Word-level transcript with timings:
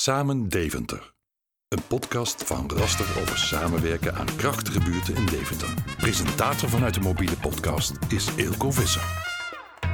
Samen 0.00 0.48
Deventer. 0.48 1.12
Een 1.68 1.82
podcast 1.88 2.44
van 2.44 2.70
Raster 2.70 3.20
over 3.20 3.38
samenwerken 3.38 4.14
aan 4.14 4.36
krachtige 4.36 4.80
buurten 4.80 5.14
in 5.14 5.26
Deventer. 5.26 5.74
Presentator 5.96 6.68
vanuit 6.68 6.94
de 6.94 7.00
mobiele 7.00 7.36
podcast 7.36 7.92
is 8.08 8.28
Eelco 8.36 8.70
Visser. 8.70 9.29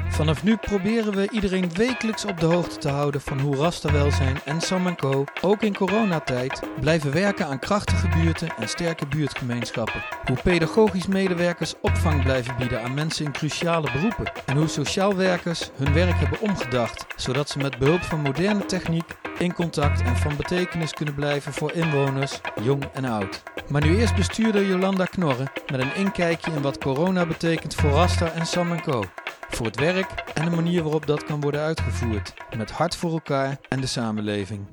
Vanaf 0.09 0.43
nu 0.43 0.57
proberen 0.57 1.15
we 1.15 1.29
iedereen 1.31 1.71
wekelijks 1.75 2.25
op 2.25 2.41
de 2.41 2.47
hoogte 2.47 2.79
te 2.79 2.89
houden 2.89 3.21
van 3.21 3.41
hoe 3.41 3.57
Rasterwelzijn 3.57 4.39
en 4.45 4.61
Sam 4.61 4.97
Co. 4.97 5.25
ook 5.41 5.63
in 5.63 5.77
coronatijd 5.77 6.61
blijven 6.81 7.13
werken 7.13 7.47
aan 7.47 7.59
krachtige 7.59 8.09
buurten 8.09 8.49
en 8.59 8.69
sterke 8.69 9.07
buurtgemeenschappen. 9.07 10.03
Hoe 10.27 10.37
pedagogisch 10.43 11.07
medewerkers 11.07 11.75
opvang 11.81 12.23
blijven 12.23 12.57
bieden 12.59 12.83
aan 12.83 12.95
mensen 12.95 13.25
in 13.25 13.33
cruciale 13.33 13.91
beroepen. 13.93 14.33
En 14.47 14.57
hoe 14.57 14.69
sociaal 14.69 15.17
werkers 15.17 15.71
hun 15.77 15.93
werk 15.93 16.17
hebben 16.17 16.41
omgedacht, 16.41 17.07
zodat 17.17 17.49
ze 17.49 17.59
met 17.59 17.79
behulp 17.79 18.03
van 18.03 18.21
moderne 18.21 18.67
techniek 18.67 19.17
in 19.39 19.55
contact 19.55 20.03
en 20.03 20.17
van 20.17 20.37
betekenis 20.37 20.93
kunnen 20.93 21.15
blijven 21.15 21.53
voor 21.53 21.73
inwoners, 21.73 22.41
jong 22.63 22.85
en 22.93 23.05
oud. 23.05 23.43
Maar 23.69 23.87
nu 23.87 23.99
eerst 23.99 24.15
bestuurder 24.15 24.67
Jolanda 24.67 25.05
Knorren 25.05 25.51
met 25.73 25.81
een 25.81 25.95
inkijkje 25.95 26.53
in 26.53 26.63
wat 26.63 26.79
corona 26.79 27.27
betekent 27.27 27.75
voor 27.75 27.91
Rasta 27.91 28.31
en 28.31 28.47
Sam 28.47 28.81
Co 28.81 29.05
voor 29.49 29.67
het 29.67 29.81
werk 29.81 30.11
en 30.35 30.45
de 30.45 30.57
manier 30.57 30.83
waarop 30.83 31.07
dat 31.07 31.25
kan 31.25 31.41
worden 31.41 31.61
uitgevoerd, 31.61 32.35
met 32.57 32.71
hart 32.71 32.97
voor 32.97 33.13
elkaar 33.13 33.57
en 33.69 33.81
de 33.81 33.87
samenleving. 33.87 34.67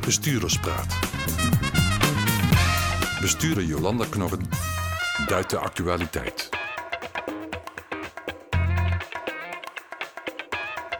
Bestuurderspraat. 0.00 0.98
Bestuurder 3.20 3.64
Jolanda 3.64 4.04
Knorren 4.10 4.48
duidt 5.26 5.50
de 5.50 5.58
actualiteit. 5.58 6.48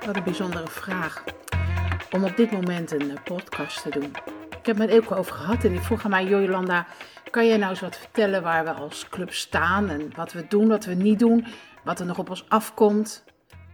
Wat 0.06 0.16
een 0.16 0.24
bijzondere 0.24 0.68
vraag 0.68 1.24
om 2.10 2.24
op 2.24 2.36
dit 2.36 2.50
moment 2.50 2.92
een 2.92 3.10
eh, 3.10 3.22
podcast 3.24 3.82
te 3.82 3.88
doen. 3.90 4.12
Ik 4.50 4.66
heb 4.66 4.76
het 4.76 4.76
met 4.76 4.88
Eelco 4.88 5.14
over 5.14 5.34
gehad 5.34 5.64
en 5.64 5.74
ik 5.74 5.82
vroeg 5.82 6.04
aan 6.04 6.10
mij, 6.10 6.24
Jolanda, 6.24 6.86
kan 7.30 7.46
jij 7.46 7.56
nou 7.56 7.70
eens 7.70 7.80
wat 7.80 7.98
vertellen 7.98 8.42
waar 8.42 8.64
we 8.64 8.72
als 8.72 9.08
club 9.08 9.32
staan 9.32 9.88
en 9.88 10.12
wat 10.16 10.32
we 10.32 10.46
doen, 10.48 10.68
wat 10.68 10.84
we 10.84 10.94
niet 10.94 11.18
doen? 11.18 11.46
Wat 11.86 12.00
er 12.00 12.06
nog 12.06 12.18
op 12.18 12.30
ons 12.30 12.48
afkomt. 12.48 13.24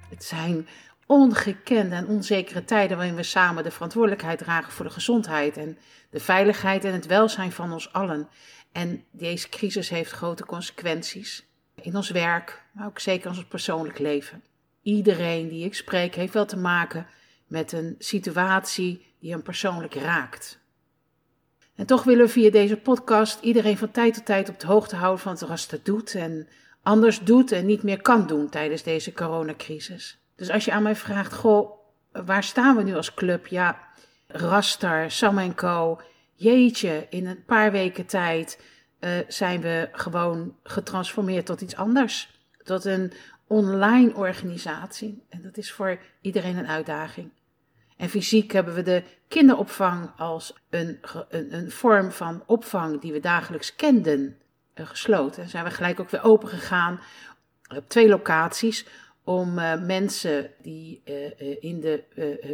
Het 0.09 0.25
zijn 0.25 0.69
ongekende 1.07 1.95
en 1.95 2.07
onzekere 2.07 2.65
tijden 2.65 2.97
waarin 2.97 3.15
we 3.15 3.23
samen 3.23 3.65
de 3.65 3.71
verantwoordelijkheid 3.71 4.39
dragen 4.39 4.73
voor 4.73 4.85
de 4.85 4.91
gezondheid 4.91 5.57
en 5.57 5.79
de 6.11 6.21
veiligheid 6.21 6.85
en 6.85 6.93
het 6.93 7.07
welzijn 7.07 7.53
van 7.53 7.73
ons 7.73 7.93
allen. 7.93 8.29
En 8.73 9.05
deze 9.11 9.49
crisis 9.49 9.89
heeft 9.89 10.11
grote 10.11 10.45
consequenties 10.47 11.47
in 11.75 11.97
ons 11.97 12.11
werk, 12.11 12.63
maar 12.73 12.87
ook 12.87 12.99
zeker 12.99 13.31
in 13.31 13.37
ons 13.37 13.45
persoonlijk 13.45 13.99
leven. 13.99 14.43
Iedereen 14.83 15.49
die 15.49 15.65
ik 15.65 15.75
spreek 15.75 16.15
heeft 16.15 16.33
wel 16.33 16.47
te 16.47 16.57
maken 16.57 17.07
met 17.47 17.73
een 17.73 17.95
situatie 17.99 19.07
die 19.21 19.31
hem 19.31 19.43
persoonlijk 19.43 19.95
raakt. 19.95 20.61
En 21.75 21.87
toch 21.87 22.05
willen 22.05 22.27
we 22.27 22.33
via 22.33 22.51
deze 22.51 22.77
podcast 22.77 23.41
iedereen 23.41 23.79
van 23.79 23.91
tijd 23.91 24.15
tot 24.15 24.25
tijd 24.27 24.49
op 24.49 24.61
de 24.61 24.67
hoogte 24.67 24.97
houden 24.97 25.21
van 25.21 25.33
wat 25.33 25.49
Rasta 25.49 25.77
doet 25.83 26.15
en 26.15 26.49
anders 26.83 27.21
doet 27.21 27.53
en 27.53 27.67
niet 27.67 27.83
meer 27.83 28.03
kan 28.03 28.27
doen 28.27 28.49
tijdens 28.49 28.83
deze 28.83 29.13
coronacrisis. 29.13 30.19
Dus 30.37 30.51
als 30.51 30.65
je 30.65 30.73
aan 30.73 30.83
mij 30.83 30.97
vraagt, 30.97 31.33
goh, 31.33 31.71
waar 32.13 32.45
staan 32.45 32.77
we 32.77 32.83
nu 32.83 32.95
als 32.95 33.15
club? 33.15 33.47
Ja, 33.47 33.79
Rastar, 34.27 35.11
Sam 35.11 35.55
Co. 35.55 36.01
Jeetje, 36.35 37.07
in 37.11 37.27
een 37.27 37.45
paar 37.45 37.73
weken 37.73 38.07
tijd 38.07 38.61
uh, 39.01 39.11
zijn 39.29 39.61
we 39.61 39.89
gewoon 39.93 40.57
getransformeerd 40.63 41.47
tot 41.47 41.61
iets 41.61 41.77
anders. 41.77 42.41
Tot 42.63 42.85
een 42.85 43.13
online 43.47 44.15
organisatie. 44.15 45.27
En 45.29 45.43
dat 45.43 45.57
is 45.57 45.73
voor 45.73 45.99
iedereen 46.21 46.57
een 46.57 46.69
uitdaging. 46.69 47.31
En 47.97 48.09
fysiek 48.09 48.53
hebben 48.53 48.75
we 48.75 48.83
de 48.83 49.03
kinderopvang 49.29 50.11
als 50.17 50.55
een, 50.71 50.99
een, 51.29 51.55
een 51.55 51.71
vorm 51.71 52.11
van 52.11 52.43
opvang 52.47 53.01
die 53.01 53.13
we 53.13 53.21
dagelijks 53.21 53.75
kenden. 53.75 54.37
Eh, 54.75 54.87
gesloten. 54.87 55.49
Zijn 55.49 55.65
we 55.65 55.71
gelijk 55.71 56.01
ook 56.01 56.11
weer 56.11 56.25
open 56.25 56.49
gegaan 56.49 57.01
op 57.77 57.89
twee 57.89 58.09
locaties 58.09 58.87
om 59.25 59.59
uh, 59.59 59.83
mensen 59.83 60.51
die 60.63 61.03
uh, 61.05 61.63
in 61.63 61.81
de 61.81 62.05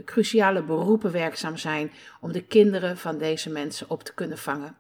cruciale 0.04 0.62
beroepen 0.62 1.12
werkzaam 1.12 1.56
zijn, 1.56 1.93
om 2.20 2.32
de 2.32 2.43
kinderen 2.43 2.97
van 2.97 3.19
deze 3.19 3.50
mensen 3.50 3.91
op 3.91 4.03
te 4.03 4.15
kunnen 4.15 4.38
vangen. 4.38 4.76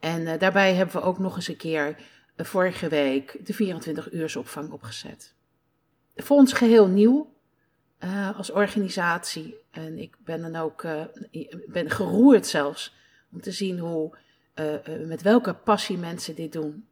En 0.00 0.38
daarbij 0.38 0.74
hebben 0.74 0.94
we 0.94 1.02
ook 1.02 1.18
nog 1.18 1.36
eens 1.36 1.48
een 1.48 1.56
keer 1.56 1.96
vorige 2.36 2.88
week 2.88 3.46
de 3.46 3.54
24 3.54 4.12
uursopvang 4.12 4.70
opgezet. 4.70 5.34
Voor 6.16 6.36
ons 6.36 6.52
geheel 6.52 6.86
nieuw 6.86 7.32
als 8.36 8.50
organisatie. 8.50 9.54
En 9.70 9.98
ik 9.98 10.16
ben 10.24 10.40
dan 10.40 10.56
ook 10.56 10.82
ben 11.66 11.90
geroerd 11.90 12.46
zelfs 12.46 12.94
om 13.32 13.40
te 13.40 13.52
zien 13.52 13.78
hoe 13.78 14.16
uh, 14.60 15.06
met 15.06 15.22
welke 15.22 15.54
passie 15.54 15.98
mensen 15.98 16.34
dit 16.34 16.52
doen. 16.52 16.88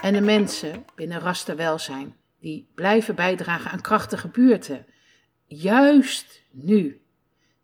En 0.00 0.12
de 0.12 0.20
mensen 0.20 0.84
binnen 0.94 1.20
Rasterwelzijn 1.20 2.16
die 2.40 2.70
blijven 2.74 3.14
bijdragen 3.14 3.70
aan 3.70 3.80
krachtige 3.80 4.28
buurten. 4.28 4.86
Juist 5.46 6.42
nu. 6.50 7.02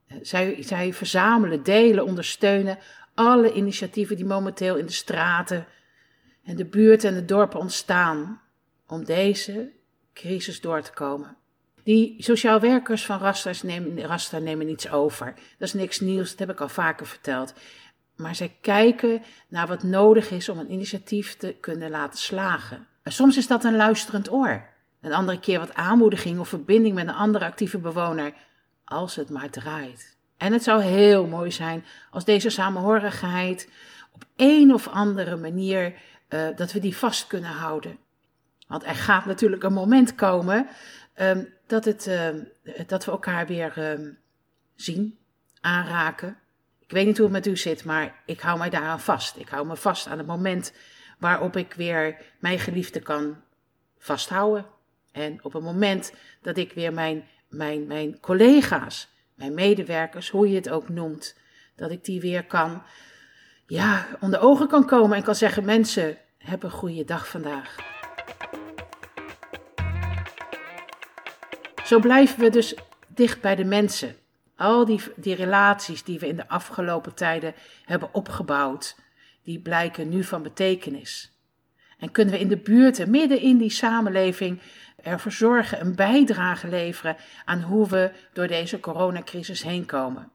Eh, 0.07 0.17
zij, 0.23 0.63
zij 0.63 0.93
verzamelen, 0.93 1.63
delen, 1.63 2.05
ondersteunen 2.05 2.79
alle 3.15 3.53
initiatieven 3.53 4.17
die 4.17 4.25
momenteel 4.25 4.77
in 4.77 4.87
de 4.87 4.93
straten 4.93 5.67
en 6.45 6.57
de 6.57 6.65
buurten 6.65 7.09
en 7.09 7.15
de 7.15 7.25
dorpen 7.25 7.61
ontstaan 7.61 8.41
om 8.87 9.05
deze 9.05 9.73
crisis 10.13 10.61
door 10.61 10.83
te 10.83 10.93
komen. 10.93 11.37
Die 11.89 12.15
sociaal 12.19 12.61
werkers 12.61 13.05
van 13.05 13.19
Rasta 13.19 13.53
nemen, 13.63 14.07
Rasta 14.07 14.39
nemen 14.39 14.67
niets 14.67 14.91
over. 14.91 15.35
Dat 15.35 15.69
is 15.69 15.73
niks 15.73 16.01
nieuws, 16.01 16.31
dat 16.31 16.39
heb 16.39 16.51
ik 16.51 16.61
al 16.61 16.69
vaker 16.69 17.07
verteld. 17.07 17.55
Maar 18.17 18.35
zij 18.35 18.57
kijken 18.61 19.23
naar 19.49 19.67
wat 19.67 19.83
nodig 19.83 20.31
is 20.31 20.49
om 20.49 20.59
een 20.59 20.73
initiatief 20.73 21.37
te 21.37 21.57
kunnen 21.61 21.91
laten 21.91 22.19
slagen. 22.19 22.87
En 23.03 23.13
soms 23.13 23.37
is 23.37 23.47
dat 23.47 23.65
een 23.65 23.77
luisterend 23.77 24.33
oor. 24.33 24.67
Een 25.01 25.13
andere 25.13 25.41
keer 25.41 25.59
wat 25.59 25.75
aanmoediging 25.75 26.39
of 26.39 26.49
verbinding 26.49 26.95
met 26.95 27.09
een 27.09 27.15
andere 27.15 27.45
actieve 27.45 27.79
bewoner, 27.79 28.33
als 28.85 29.17
het 29.17 29.31
maar 29.31 29.51
draait. 29.51 30.17
En 30.37 30.53
het 30.53 30.63
zou 30.63 30.83
heel 30.83 31.27
mooi 31.27 31.51
zijn 31.51 31.85
als 32.11 32.25
deze 32.25 32.51
samenhorigheid 32.51 33.71
op 34.13 34.25
een 34.37 34.75
of 34.75 34.89
andere 34.89 35.37
manier, 35.37 35.95
uh, 36.29 36.47
dat 36.57 36.73
we 36.73 36.79
die 36.79 36.97
vast 36.97 37.27
kunnen 37.27 37.51
houden. 37.51 37.99
Want 38.67 38.85
er 38.85 38.95
gaat 38.95 39.25
natuurlijk 39.25 39.63
een 39.63 39.73
moment 39.73 40.15
komen 40.15 40.69
um, 41.21 41.55
dat, 41.67 41.85
het, 41.85 42.07
uh, 42.07 42.29
dat 42.87 43.05
we 43.05 43.11
elkaar 43.11 43.47
weer 43.47 43.73
uh, 43.79 44.09
zien, 44.75 45.19
aanraken. 45.61 46.39
Ik 46.79 46.91
weet 46.91 47.07
niet 47.07 47.17
hoe 47.17 47.27
het 47.27 47.35
met 47.35 47.47
u 47.47 47.57
zit, 47.57 47.85
maar 47.85 48.23
ik 48.27 48.41
hou 48.41 48.59
mij 48.59 48.71
daaraan 48.71 49.01
vast. 49.01 49.37
Ik 49.37 49.49
hou 49.49 49.67
me 49.67 49.77
vast 49.77 50.07
aan 50.07 50.19
het 50.19 50.27
moment 50.27 50.73
waarop 51.19 51.57
ik 51.57 51.75
weer 51.75 52.17
mijn 52.39 52.59
geliefde 52.59 53.01
kan 53.01 53.37
vasthouden. 53.99 54.67
En 55.13 55.39
op 55.43 55.53
het 55.53 55.63
moment 55.63 56.13
dat 56.43 56.57
ik 56.57 56.73
weer 56.73 56.93
mijn, 56.93 57.25
mijn, 57.49 57.87
mijn 57.87 58.21
collega's, 58.21 59.09
mijn 59.35 59.55
medewerkers, 59.55 60.31
hoe 60.31 60.49
je 60.49 60.55
het 60.55 60.69
ook 60.69 60.89
noemt, 60.89 61.37
dat 61.77 61.91
ik 61.91 62.05
die 62.05 62.21
weer 62.21 62.45
kan, 62.45 62.83
ja, 63.67 64.07
onder 64.21 64.41
ogen 64.41 64.69
kan 64.69 64.87
komen 64.87 65.17
en 65.17 65.23
kan 65.23 65.35
zeggen: 65.35 65.65
mensen, 65.65 66.19
heb 66.39 66.63
een 66.63 66.71
goede 66.71 67.05
dag 67.05 67.29
vandaag. 67.29 67.98
Zo 71.89 71.99
blijven 71.99 72.41
we 72.41 72.51
dus 72.51 72.75
dicht 73.07 73.41
bij 73.41 73.55
de 73.55 73.65
mensen. 73.65 74.17
Al 74.57 74.85
die, 74.85 75.01
die 75.17 75.35
relaties 75.35 76.05
die 76.05 76.19
we 76.19 76.27
in 76.27 76.37
de 76.37 76.49
afgelopen 76.49 77.15
tijden 77.15 77.55
hebben 77.85 78.15
opgebouwd, 78.15 78.97
die 79.43 79.61
blijken 79.61 80.09
nu 80.09 80.25
van 80.25 80.43
betekenis. 80.43 81.33
En 81.99 82.11
kunnen 82.11 82.35
we 82.35 82.41
in 82.41 82.49
de 82.49 82.57
buurten, 82.57 83.11
midden 83.11 83.41
in 83.41 83.59
die 83.59 83.71
samenleving, 83.71 84.61
ervoor 85.03 85.33
zorgen, 85.33 85.81
een 85.81 85.95
bijdrage 85.95 86.69
leveren 86.69 87.17
aan 87.45 87.63
hoe 87.63 87.89
we 87.89 88.13
door 88.33 88.47
deze 88.47 88.81
coronacrisis 88.81 89.63
heen 89.63 89.87
komen. 89.87 90.31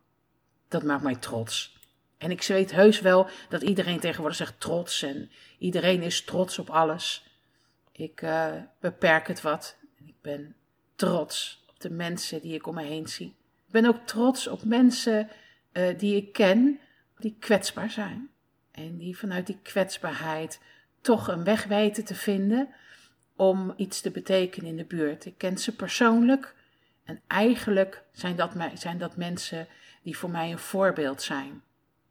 Dat 0.68 0.84
maakt 0.84 1.04
mij 1.04 1.16
trots. 1.16 1.78
En 2.18 2.32
ik 2.32 2.44
weet 2.44 2.72
heus 2.72 3.02
wel 3.02 3.28
dat 3.50 3.62
iedereen 3.62 4.00
tegenwoordig 4.00 4.38
zegt 4.38 4.60
trots 4.60 5.02
en 5.02 5.32
iedereen 5.58 6.02
is 6.02 6.24
trots 6.24 6.60
op 6.60 6.70
alles. 6.70 7.28
Ik 7.92 8.22
uh, 8.22 8.48
beperk 8.80 9.28
het 9.28 9.42
wat. 9.42 9.78
Ik 10.06 10.16
ben 10.22 10.56
trots 10.96 11.64
op 11.70 11.80
de 11.80 11.90
mensen 11.90 12.42
die 12.42 12.54
ik 12.54 12.68
om 12.68 12.76
me 12.76 12.84
heen 12.84 13.08
zie. 13.08 13.36
Ik 13.68 13.72
ben 13.72 13.86
ook 13.86 14.06
trots 14.06 14.48
op 14.48 14.64
mensen 14.64 15.30
uh, 15.74 15.98
die 15.98 16.16
ik 16.16 16.34
ken, 16.34 16.80
die 17.18 17.36
kwetsbaar 17.40 17.92
zijn. 17.92 18.30
En 18.72 18.98
die 18.98 19.18
vanuit 19.18 19.48
die 19.48 19.60
kwetsbaarheid 19.62 20.60
toch 21.02 21.28
een 21.28 21.44
weg 21.44 21.64
weten 21.64 22.06
te 22.06 22.16
vinden 22.16 22.70
om 23.36 23.74
iets 23.78 24.02
te 24.02 24.12
betekenen 24.12 24.70
in 24.70 24.78
de 24.78 24.86
buurt. 24.86 25.26
Ik 25.26 25.38
ken 25.38 25.58
ze 25.58 25.76
persoonlijk 25.76 26.56
en 27.04 27.22
eigenlijk 27.28 28.04
zijn 28.12 28.36
dat, 28.36 28.52
zijn 28.74 28.98
dat 28.98 29.16
mensen 29.16 29.68
die 30.04 30.18
voor 30.18 30.30
mij 30.30 30.52
een 30.52 30.60
voorbeeld 30.60 31.22
zijn. 31.22 31.62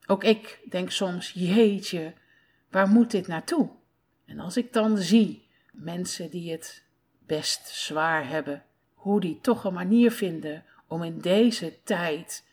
Ook 0.07 0.25
ik 0.25 0.59
denk 0.71 0.91
soms, 0.91 1.31
jeetje, 1.35 2.13
waar 2.71 2.89
moet 2.89 3.11
dit 3.11 3.27
naartoe? 3.27 3.71
En 4.27 4.41
als 4.41 4.57
ik 4.57 4.73
dan 4.73 4.99
zie 4.99 5.49
mensen 5.73 6.31
die 6.31 6.53
het 6.53 6.85
best 7.19 7.69
zwaar 7.69 8.29
hebben, 8.29 8.65
hoe 9.03 9.21
die 9.21 9.39
toch 9.41 9.65
een 9.65 9.73
manier 9.73 10.11
vinden 10.11 10.65
om 10.87 11.03
in 11.03 11.19
deze 11.19 11.83
tijd 11.83 12.45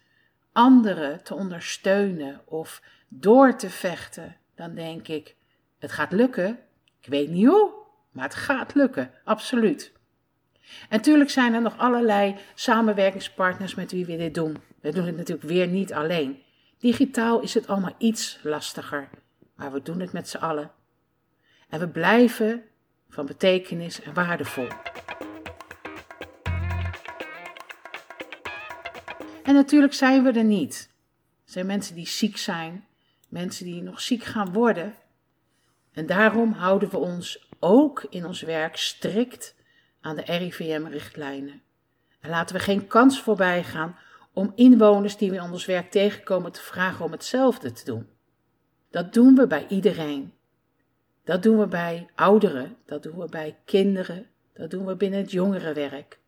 anderen 0.51 1.23
te 1.23 1.35
ondersteunen 1.35 2.41
of 2.45 2.81
door 3.07 3.55
te 3.55 3.69
vechten, 3.69 4.35
dan 4.55 4.75
denk 4.75 5.07
ik: 5.07 5.35
het 5.79 5.91
gaat 5.91 6.11
lukken. 6.11 6.59
Ik 7.01 7.09
weet 7.09 7.29
niet 7.29 7.47
hoe, 7.47 7.71
maar 8.11 8.23
het 8.23 8.35
gaat 8.35 8.75
lukken, 8.75 9.11
absoluut. 9.23 9.91
En 10.63 10.97
natuurlijk 10.97 11.29
zijn 11.29 11.53
er 11.53 11.61
nog 11.61 11.77
allerlei 11.77 12.35
samenwerkingspartners 12.53 13.75
met 13.75 13.91
wie 13.91 14.05
we 14.05 14.17
dit 14.17 14.33
doen. 14.33 14.57
We 14.81 14.91
doen 14.91 15.05
het 15.05 15.17
natuurlijk 15.17 15.47
weer 15.47 15.67
niet 15.67 15.93
alleen. 15.93 16.41
Digitaal 16.79 17.39
is 17.39 17.53
het 17.53 17.67
allemaal 17.67 17.95
iets 17.97 18.39
lastiger, 18.43 19.09
maar 19.55 19.71
we 19.71 19.81
doen 19.81 19.99
het 19.99 20.11
met 20.11 20.29
z'n 20.29 20.37
allen. 20.37 20.71
En 21.69 21.79
we 21.79 21.87
blijven 21.87 22.63
van 23.09 23.25
betekenis 23.25 24.01
en 24.01 24.13
waardevol. 24.13 24.67
En 29.49 29.55
natuurlijk 29.55 29.93
zijn 29.93 30.23
we 30.23 30.31
er 30.31 30.43
niet. 30.43 30.89
Er 31.45 31.51
zijn 31.51 31.65
mensen 31.65 31.95
die 31.95 32.07
ziek 32.07 32.37
zijn, 32.37 32.85
mensen 33.29 33.65
die 33.65 33.81
nog 33.81 34.01
ziek 34.01 34.23
gaan 34.23 34.53
worden. 34.53 34.95
En 35.91 36.05
daarom 36.05 36.51
houden 36.51 36.89
we 36.89 36.97
ons 36.97 37.47
ook 37.59 38.05
in 38.09 38.25
ons 38.25 38.41
werk 38.41 38.77
strikt 38.77 39.55
aan 40.01 40.15
de 40.15 40.21
RIVM-richtlijnen. 40.21 41.61
En 42.19 42.29
laten 42.29 42.55
we 42.55 42.61
geen 42.61 42.87
kans 42.87 43.21
voorbij 43.21 43.63
gaan 43.63 43.97
om 44.33 44.51
inwoners 44.55 45.17
die 45.17 45.29
we 45.29 45.35
in 45.35 45.51
ons 45.51 45.65
werk 45.65 45.91
tegenkomen 45.91 46.51
te 46.51 46.61
vragen 46.61 47.05
om 47.05 47.11
hetzelfde 47.11 47.71
te 47.71 47.85
doen. 47.85 48.09
Dat 48.89 49.13
doen 49.13 49.35
we 49.35 49.47
bij 49.47 49.65
iedereen. 49.69 50.33
Dat 51.23 51.43
doen 51.43 51.59
we 51.59 51.67
bij 51.67 52.07
ouderen, 52.15 52.77
dat 52.85 53.03
doen 53.03 53.17
we 53.17 53.29
bij 53.29 53.57
kinderen, 53.65 54.27
dat 54.53 54.69
doen 54.71 54.85
we 54.85 54.95
binnen 54.95 55.19
het 55.19 55.31
jongerenwerk. 55.31 56.19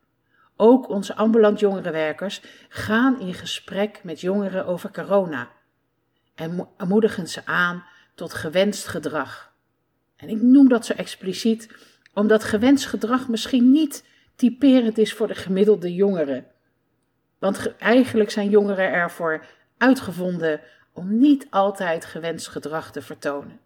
Ook 0.63 0.89
onze 0.89 1.15
ambulant 1.15 1.59
jongerenwerkers 1.59 2.41
gaan 2.69 3.19
in 3.19 3.33
gesprek 3.33 3.99
met 4.03 4.21
jongeren 4.21 4.65
over 4.65 4.91
corona 4.91 5.49
en 6.35 6.67
moedigen 6.87 7.27
ze 7.27 7.45
aan 7.45 7.83
tot 8.15 8.33
gewenst 8.33 8.87
gedrag. 8.87 9.53
En 10.15 10.29
ik 10.29 10.41
noem 10.41 10.69
dat 10.69 10.85
zo 10.85 10.93
expliciet 10.93 11.69
omdat 12.13 12.43
gewenst 12.43 12.85
gedrag 12.85 13.27
misschien 13.27 13.71
niet 13.71 14.05
typerend 14.35 14.97
is 14.97 15.13
voor 15.13 15.27
de 15.27 15.35
gemiddelde 15.35 15.93
jongeren. 15.93 16.45
Want 17.39 17.77
eigenlijk 17.77 18.31
zijn 18.31 18.49
jongeren 18.49 18.91
ervoor 18.91 19.45
uitgevonden 19.77 20.61
om 20.93 21.19
niet 21.19 21.47
altijd 21.49 22.05
gewenst 22.05 22.47
gedrag 22.47 22.91
te 22.91 23.01
vertonen. 23.01 23.59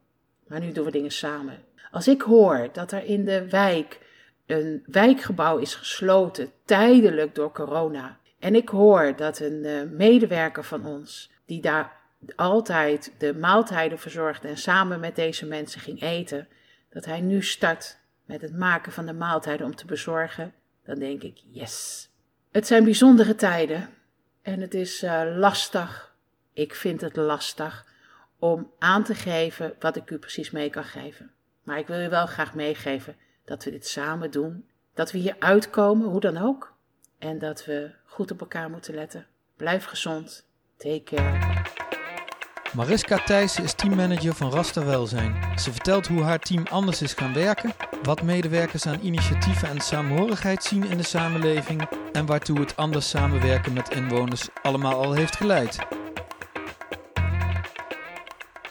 Maar 0.47 0.59
nu 0.59 0.71
doen 0.71 0.85
we 0.85 0.91
dingen 0.91 1.11
samen. 1.11 1.63
Als 1.91 2.07
ik 2.07 2.21
hoor 2.21 2.69
dat 2.71 2.91
er 2.91 3.03
in 3.03 3.25
de 3.25 3.49
wijk 3.49 4.04
een 4.45 4.83
wijkgebouw 4.85 5.57
is 5.57 5.75
gesloten, 5.75 6.51
tijdelijk 6.65 7.35
door 7.35 7.51
corona. 7.51 8.19
En 8.39 8.55
ik 8.55 8.69
hoor 8.69 9.15
dat 9.15 9.39
een 9.39 9.63
uh, 9.63 9.81
medewerker 9.91 10.63
van 10.63 10.85
ons, 10.85 11.31
die 11.45 11.61
daar 11.61 11.91
altijd 12.35 13.13
de 13.17 13.33
maaltijden 13.33 13.99
verzorgde 13.99 14.47
en 14.47 14.57
samen 14.57 14.99
met 14.99 15.15
deze 15.15 15.45
mensen 15.45 15.81
ging 15.81 16.01
eten, 16.01 16.47
dat 16.89 17.05
hij 17.05 17.21
nu 17.21 17.43
start 17.43 17.97
met 18.25 18.41
het 18.41 18.57
maken 18.57 18.91
van 18.91 19.05
de 19.05 19.13
maaltijden 19.13 19.65
om 19.65 19.75
te 19.75 19.85
bezorgen, 19.85 20.53
dan 20.85 20.99
denk 20.99 21.23
ik: 21.23 21.41
yes. 21.51 22.09
Het 22.51 22.67
zijn 22.67 22.83
bijzondere 22.83 23.35
tijden 23.35 23.89
en 24.41 24.61
het 24.61 24.73
is 24.73 25.03
uh, 25.03 25.21
lastig. 25.35 26.15
Ik 26.53 26.75
vind 26.75 27.01
het 27.01 27.15
lastig 27.15 27.85
om 28.39 28.71
aan 28.79 29.03
te 29.03 29.15
geven 29.15 29.73
wat 29.79 29.95
ik 29.95 30.09
u 30.09 30.17
precies 30.17 30.51
mee 30.51 30.69
kan 30.69 30.83
geven. 30.83 31.31
Maar 31.63 31.77
ik 31.77 31.87
wil 31.87 32.01
u 32.01 32.09
wel 32.09 32.25
graag 32.25 32.53
meegeven 32.53 33.15
dat 33.45 33.63
we 33.63 33.71
dit 33.71 33.87
samen 33.87 34.31
doen. 34.31 34.65
Dat 34.93 35.11
we 35.11 35.17
hier 35.17 35.35
uitkomen, 35.39 36.07
hoe 36.07 36.19
dan 36.19 36.37
ook. 36.37 36.73
En 37.17 37.39
dat 37.39 37.65
we 37.65 37.91
goed 38.05 38.31
op 38.31 38.39
elkaar 38.39 38.69
moeten 38.69 38.93
letten. 38.93 39.27
Blijf 39.57 39.85
gezond. 39.85 40.45
Take 40.77 41.03
care. 41.03 41.63
Mariska 42.73 43.17
Thijssen 43.17 43.63
is 43.63 43.73
teammanager 43.73 44.33
van 44.33 44.51
Rasta 44.51 44.85
Welzijn. 44.85 45.59
Ze 45.59 45.71
vertelt 45.71 46.07
hoe 46.07 46.21
haar 46.21 46.39
team 46.39 46.65
anders 46.69 47.01
is 47.01 47.13
gaan 47.13 47.33
werken, 47.33 47.73
wat 48.03 48.21
medewerkers 48.21 48.85
aan 48.85 48.99
initiatieven 49.01 49.67
en 49.67 49.79
samenhorigheid 49.79 50.63
zien 50.63 50.83
in 50.83 50.97
de 50.97 51.03
samenleving 51.03 51.87
en 52.11 52.25
waartoe 52.25 52.59
het 52.59 52.75
anders 52.75 53.09
samenwerken 53.09 53.73
met 53.73 53.89
inwoners 53.89 54.47
allemaal 54.61 55.03
al 55.03 55.13
heeft 55.13 55.35
geleid. 55.35 55.77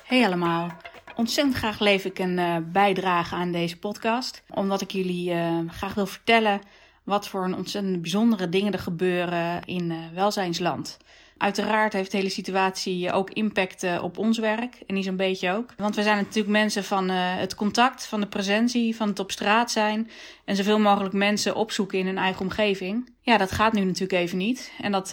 Hey 0.05 0.27
allemaal. 0.27 0.71
Ontzettend 1.17 1.57
graag 1.57 1.79
leef 1.79 2.05
ik 2.05 2.19
een 2.19 2.39
uh, 2.39 2.57
bijdrage 2.73 3.35
aan 3.35 3.53
deze 3.53 3.79
podcast, 3.79 4.43
omdat 4.55 4.81
ik 4.81 4.91
jullie 4.91 5.31
uh, 5.31 5.59
graag 5.69 5.95
wil 5.95 6.07
vertellen 6.07 6.61
wat 7.05 7.29
voor 7.29 7.45
een 7.45 7.57
ontzettend 7.57 8.01
bijzondere 8.03 8.49
dingen 8.49 8.73
er 8.73 8.79
gebeuren 8.79 9.65
in 9.65 9.91
uh, 9.91 9.99
welzijnsland. 10.15 10.97
Uiteraard 11.39 11.93
heeft 11.93 12.11
de 12.11 12.17
hele 12.17 12.29
situatie 12.29 13.13
ook 13.13 13.31
impact 13.31 14.01
op 14.01 14.19
ons 14.19 14.39
werk 14.39 14.75
en 14.87 14.95
niet 14.95 15.05
zo'n 15.05 15.17
beetje 15.17 15.53
ook. 15.53 15.75
Want 15.77 15.97
we 15.97 16.03
zijn 16.03 16.17
natuurlijk 16.17 16.49
mensen 16.49 16.85
van 16.85 17.09
het 17.09 17.55
contact, 17.55 18.07
van 18.07 18.21
de 18.21 18.27
presentie, 18.27 18.97
van 18.97 19.09
het 19.09 19.19
op 19.19 19.31
straat 19.31 19.71
zijn 19.71 20.11
en 20.45 20.57
zoveel 20.57 20.79
mogelijk 20.79 21.15
mensen 21.15 21.55
opzoeken 21.55 21.99
in 21.99 22.07
hun 22.07 22.19
eigen 22.19 22.43
omgeving. 22.43 23.11
Ja, 23.21 23.37
dat 23.37 23.53
gaat 23.53 23.73
nu 23.73 23.85
natuurlijk 23.85 24.21
even 24.21 24.39
niet. 24.39 24.73
En 24.81 24.93
dat 24.93 25.13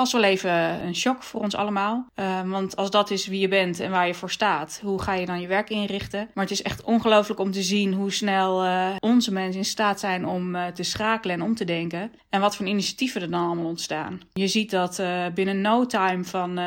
was 0.00 0.12
wel 0.12 0.22
even 0.22 0.52
een 0.86 0.94
shock 0.94 1.22
voor 1.22 1.40
ons 1.40 1.54
allemaal. 1.54 2.06
Uh, 2.16 2.40
want 2.50 2.76
als 2.76 2.90
dat 2.90 3.10
is 3.10 3.26
wie 3.26 3.40
je 3.40 3.48
bent 3.48 3.80
en 3.80 3.90
waar 3.90 4.06
je 4.06 4.14
voor 4.14 4.30
staat, 4.30 4.80
hoe 4.82 5.02
ga 5.02 5.14
je 5.14 5.26
dan 5.26 5.40
je 5.40 5.46
werk 5.46 5.70
inrichten? 5.70 6.30
Maar 6.34 6.44
het 6.44 6.52
is 6.52 6.62
echt 6.62 6.82
ongelooflijk 6.82 7.40
om 7.40 7.50
te 7.50 7.62
zien 7.62 7.94
hoe 7.94 8.12
snel 8.12 8.64
uh, 8.64 8.88
onze 8.98 9.32
mensen 9.32 9.58
in 9.60 9.64
staat 9.64 10.00
zijn 10.00 10.26
om 10.26 10.54
uh, 10.54 10.66
te 10.66 10.82
schakelen 10.82 11.36
en 11.36 11.42
om 11.42 11.54
te 11.54 11.64
denken. 11.64 12.12
En 12.28 12.40
wat 12.40 12.56
voor 12.56 12.66
initiatieven 12.66 13.22
er 13.22 13.30
dan 13.30 13.46
allemaal 13.46 13.64
ontstaan. 13.64 14.20
Je 14.32 14.48
ziet 14.48 14.70
dat 14.70 15.02
binnen 15.34 15.60
no 15.60 15.86
time 15.86 16.24
van 16.24 16.58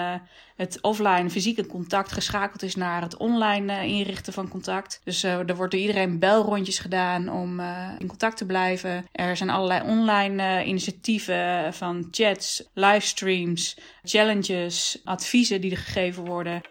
het 0.56 0.82
offline 0.82 1.30
fysieke 1.30 1.66
contact 1.66 2.12
geschakeld 2.12 2.62
is 2.62 2.76
naar 2.76 3.02
het 3.02 3.18
online 3.18 3.74
uh, 3.74 3.84
inrichten 3.84 4.34
van 4.34 4.48
contact. 4.48 5.02
Dus 5.04 5.24
uh, 5.24 5.50
er 5.50 5.56
wordt 5.56 5.72
door 5.72 5.82
iedereen 5.82 6.20
belrondjes 6.20 6.80
gedaan 6.80 7.30
om 7.30 7.60
uh, 7.60 7.90
in 7.98 8.08
contact 8.08 8.38
te 8.38 8.46
blijven. 8.46 9.06
Er 9.12 9.38
zijn 9.38 9.50
allerlei 9.50 9.82
online 9.82 10.64
initiatieven 10.66 11.74
van 11.74 12.08
chats, 12.12 12.64
livestreams, 12.74 13.78
challenges, 14.04 15.02
adviezen 15.04 15.62
die 15.62 15.72
er 15.72 15.78
gegeven 15.78 16.26
worden. 16.26 16.62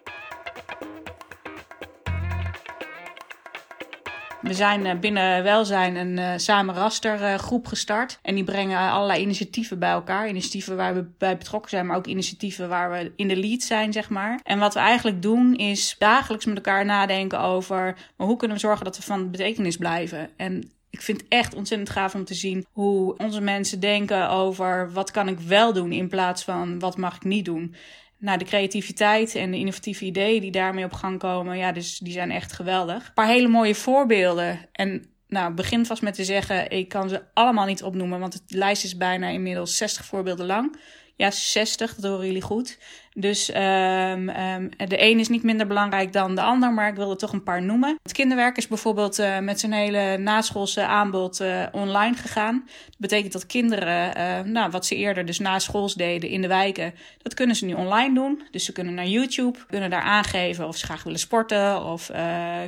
We 4.43 4.55
zijn 4.55 4.87
eh, 4.87 4.99
binnen 4.99 5.43
Welzijn 5.43 5.97
een 5.97 6.19
uh, 6.19 6.33
samen 6.37 6.75
raster 6.75 7.21
uh, 7.21 7.35
groep 7.35 7.67
gestart. 7.67 8.19
En 8.23 8.35
die 8.35 8.45
brengen 8.45 8.91
allerlei 8.91 9.23
initiatieven 9.23 9.79
bij 9.79 9.91
elkaar. 9.91 10.29
Initiatieven 10.29 10.77
waar 10.77 10.95
we 10.95 11.05
bij 11.19 11.37
betrokken 11.37 11.71
zijn, 11.71 11.87
maar 11.87 11.97
ook 11.97 12.07
initiatieven 12.07 12.69
waar 12.69 12.91
we 12.91 13.13
in 13.17 13.29
de 13.29 13.37
lead 13.37 13.63
zijn, 13.63 13.93
zeg 13.93 14.11
maar. 14.11 14.41
En 14.45 14.59
wat 14.59 14.75
we 14.75 14.81
eigenlijk 14.81 15.23
doen 15.23 15.55
is 15.57 15.95
dagelijks 15.99 16.45
met 16.45 16.57
elkaar 16.57 16.85
nadenken 16.85 17.41
over 17.41 17.97
hoe 18.17 18.37
kunnen 18.37 18.57
we 18.57 18.63
zorgen 18.63 18.85
dat 18.85 18.97
we 18.97 19.03
van 19.03 19.31
betekenis 19.31 19.77
blijven. 19.77 20.31
En 20.37 20.71
ik 20.91 21.03
vind 21.03 21.21
het 21.21 21.29
echt 21.29 21.55
ontzettend 21.55 21.91
gaaf 21.91 22.15
om 22.15 22.25
te 22.25 22.35
zien 22.35 22.67
hoe 22.73 23.17
onze 23.17 23.41
mensen 23.41 23.81
denken 23.81 24.31
over 24.31 24.93
wat 24.93 25.11
kan 25.11 25.29
ik 25.29 25.41
wel 25.41 25.73
doen 25.73 25.93
in 25.93 26.09
plaats 26.09 26.45
van 26.45 26.79
wat 26.79 26.97
mag 26.97 27.17
ik 27.17 27.25
niet 27.25 27.45
doen 27.45 27.75
nou, 28.23 28.39
de 28.39 28.45
creativiteit 28.45 29.35
en 29.35 29.51
de 29.51 29.57
innovatieve 29.57 30.05
ideeën 30.05 30.41
die 30.41 30.51
daarmee 30.51 30.85
op 30.85 30.93
gang 30.93 31.19
komen, 31.19 31.57
ja, 31.57 31.73
dus 31.73 31.99
die 31.99 32.13
zijn 32.13 32.31
echt 32.31 32.53
geweldig. 32.53 33.07
Een 33.07 33.15
paar 33.15 33.27
hele 33.27 33.49
mooie 33.49 33.75
voorbeelden. 33.75 34.69
En 34.73 35.05
nou, 35.29 35.55
begin 35.55 35.87
vast 35.87 36.03
met 36.03 36.15
te 36.15 36.25
zeggen, 36.25 36.71
ik 36.71 36.89
kan 36.89 37.09
ze 37.09 37.23
allemaal 37.35 37.67
niet 37.67 37.83
opnoemen, 37.83 38.21
want 38.21 38.33
het 38.33 38.43
lijst 38.47 38.85
is 38.85 38.97
bijna 38.97 39.29
inmiddels 39.29 39.77
60 39.77 40.05
voorbeelden 40.05 40.47
lang. 40.47 40.77
Ja, 41.17 41.31
60, 41.31 41.95
dat 41.95 42.11
horen 42.11 42.27
jullie 42.27 42.43
goed. 42.43 42.79
Dus 43.15 43.55
um, 43.55 44.29
um, 44.29 44.71
de 44.77 45.03
een 45.03 45.19
is 45.19 45.29
niet 45.29 45.43
minder 45.43 45.67
belangrijk 45.67 46.13
dan 46.13 46.35
de 46.35 46.41
ander, 46.41 46.73
maar 46.73 46.89
ik 46.89 46.95
wil 46.95 47.11
er 47.11 47.17
toch 47.17 47.33
een 47.33 47.43
paar 47.43 47.63
noemen. 47.63 47.99
Het 48.03 48.13
kinderwerk 48.13 48.57
is 48.57 48.69
bijvoorbeeld 48.69 49.19
uh, 49.19 49.39
met 49.39 49.61
zijn 49.61 49.73
hele 49.73 50.17
naschoolse 50.19 50.87
aanbod 50.87 51.41
uh, 51.41 51.63
online 51.73 52.17
gegaan. 52.17 52.63
Dat 52.65 52.97
betekent 52.99 53.33
dat 53.33 53.47
kinderen, 53.47 54.19
uh, 54.19 54.41
nou, 54.53 54.71
wat 54.71 54.87
ze 54.87 54.97
eerder 54.97 55.25
dus 55.25 55.39
na 55.39 55.59
schools 55.59 55.95
deden 55.95 56.31
in 56.31 56.41
de 56.41 56.49
wijken, 56.49 56.95
dat 57.23 57.35
kunnen 57.35 57.57
ze 57.57 57.65
nu 57.65 57.73
online 57.73 58.15
doen. 58.15 58.43
Dus 58.51 58.65
ze 58.65 58.73
kunnen 58.73 58.95
naar 58.95 59.07
YouTube, 59.07 59.59
kunnen 59.67 59.91
daar 59.91 60.03
aangeven 60.03 60.69
of 60.69 60.77
ze 60.77 60.85
graag 60.85 61.03
willen 61.03 61.19
sporten 61.19 61.85
of 61.85 62.11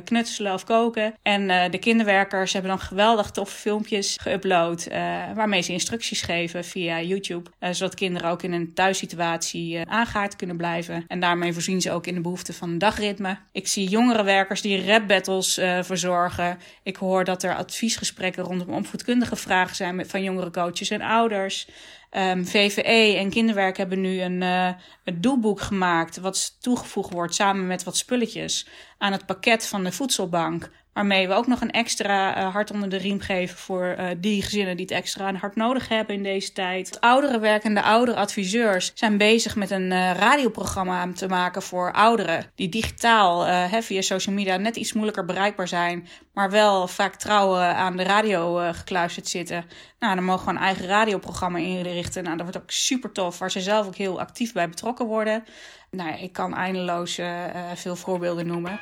knutselen 0.03 0.53
of 0.53 0.63
koken. 0.63 1.13
En 1.21 1.71
de 1.71 1.77
kinderwerkers 1.77 2.53
hebben 2.53 2.71
dan 2.71 2.79
geweldig 2.79 3.31
toffe 3.31 3.57
filmpjes 3.57 4.19
geüpload, 4.27 4.87
waarmee 5.35 5.61
ze 5.61 5.71
instructies 5.71 6.21
geven 6.21 6.65
via 6.65 7.01
YouTube, 7.01 7.49
zodat 7.71 7.95
kinderen 7.95 8.29
ook 8.29 8.43
in 8.43 8.53
een 8.53 8.73
thuissituatie 8.73 9.85
aangaat 9.87 10.34
kunnen 10.35 10.57
blijven. 10.57 11.05
En 11.07 11.19
daarmee 11.19 11.53
voorzien 11.53 11.81
ze 11.81 11.91
ook 11.91 12.07
in 12.07 12.13
de 12.13 12.21
behoefte 12.21 12.53
van 12.53 12.69
een 12.69 12.77
dagritme. 12.77 13.37
Ik 13.51 13.67
zie 13.67 13.89
jongere 13.89 14.23
werkers 14.23 14.61
die 14.61 14.85
rap 14.85 15.07
battles 15.07 15.57
uh, 15.57 15.83
verzorgen. 15.83 16.57
Ik 16.83 16.95
hoor 16.95 17.23
dat 17.23 17.43
er 17.43 17.55
adviesgesprekken 17.55 18.43
rondom 18.43 18.69
opvoedkundige 18.69 19.35
vragen 19.35 19.75
zijn 19.75 19.95
met, 19.95 20.07
van 20.07 20.23
jongere 20.23 20.51
coaches 20.51 20.89
en 20.89 21.01
ouders. 21.01 21.67
Ehm, 22.09 22.43
VVE 22.43 23.17
en 23.17 23.29
kinderwerk 23.29 23.77
hebben 23.77 24.01
nu 24.01 24.21
een, 24.21 24.41
uh, 24.41 24.69
een 25.03 25.21
doelboek 25.21 25.61
gemaakt. 25.61 26.17
wat 26.17 26.57
toegevoegd 26.61 27.13
wordt 27.13 27.35
samen 27.35 27.67
met 27.67 27.83
wat 27.83 27.97
spulletjes 27.97 28.67
aan 28.97 29.11
het 29.11 29.25
pakket 29.25 29.67
van 29.67 29.83
de 29.83 29.91
voedselbank 29.91 30.69
Waarmee 30.95 31.27
we 31.27 31.33
ook 31.33 31.47
nog 31.47 31.61
een 31.61 31.71
extra 31.71 32.37
uh, 32.37 32.53
hart 32.53 32.71
onder 32.71 32.89
de 32.89 32.97
riem 32.97 33.19
geven 33.19 33.57
voor 33.57 33.95
uh, 33.99 34.07
die 34.17 34.41
gezinnen 34.41 34.77
die 34.77 34.85
het 34.85 34.95
extra 34.95 35.33
hard 35.33 35.55
nodig 35.55 35.87
hebben 35.87 36.15
in 36.15 36.23
deze 36.23 36.51
tijd. 36.51 37.01
Oudere 37.01 37.39
werkende 37.39 37.81
oudere 37.81 38.17
adviseurs 38.17 38.91
zijn 38.93 39.17
bezig 39.17 39.55
met 39.55 39.71
een 39.71 39.91
uh, 39.91 40.11
radioprogramma 40.11 41.11
te 41.13 41.27
maken 41.27 41.61
voor 41.61 41.91
ouderen. 41.91 42.51
Die 42.55 42.69
digitaal 42.69 43.45
via 43.81 44.01
social 44.01 44.35
media 44.35 44.57
net 44.57 44.75
iets 44.75 44.93
moeilijker 44.93 45.25
bereikbaar 45.25 45.67
zijn. 45.67 46.07
Maar 46.33 46.51
wel 46.51 46.87
vaak 46.87 47.15
trouw 47.15 47.55
aan 47.57 47.97
de 47.97 48.03
radio 48.03 48.55
gekluisterd 48.73 49.27
zitten. 49.27 49.65
Nou, 49.99 50.15
dan 50.15 50.23
mogen 50.23 50.45
we 50.45 50.51
een 50.51 50.57
eigen 50.57 50.85
radioprogramma 50.85 51.57
inrichten. 51.57 52.23
Nou, 52.23 52.37
dat 52.37 52.45
wordt 52.45 52.61
ook 52.61 52.71
super 52.71 53.11
tof. 53.11 53.39
Waar 53.39 53.51
ze 53.51 53.61
zelf 53.61 53.87
ook 53.87 53.95
heel 53.95 54.19
actief 54.19 54.53
bij 54.53 54.69
betrokken 54.69 55.05
worden. 55.05 55.43
Nou, 55.91 56.19
ik 56.19 56.33
kan 56.33 56.55
eindeloos 56.55 57.19
veel 57.75 57.95
voorbeelden 57.95 58.47
noemen. 58.47 58.79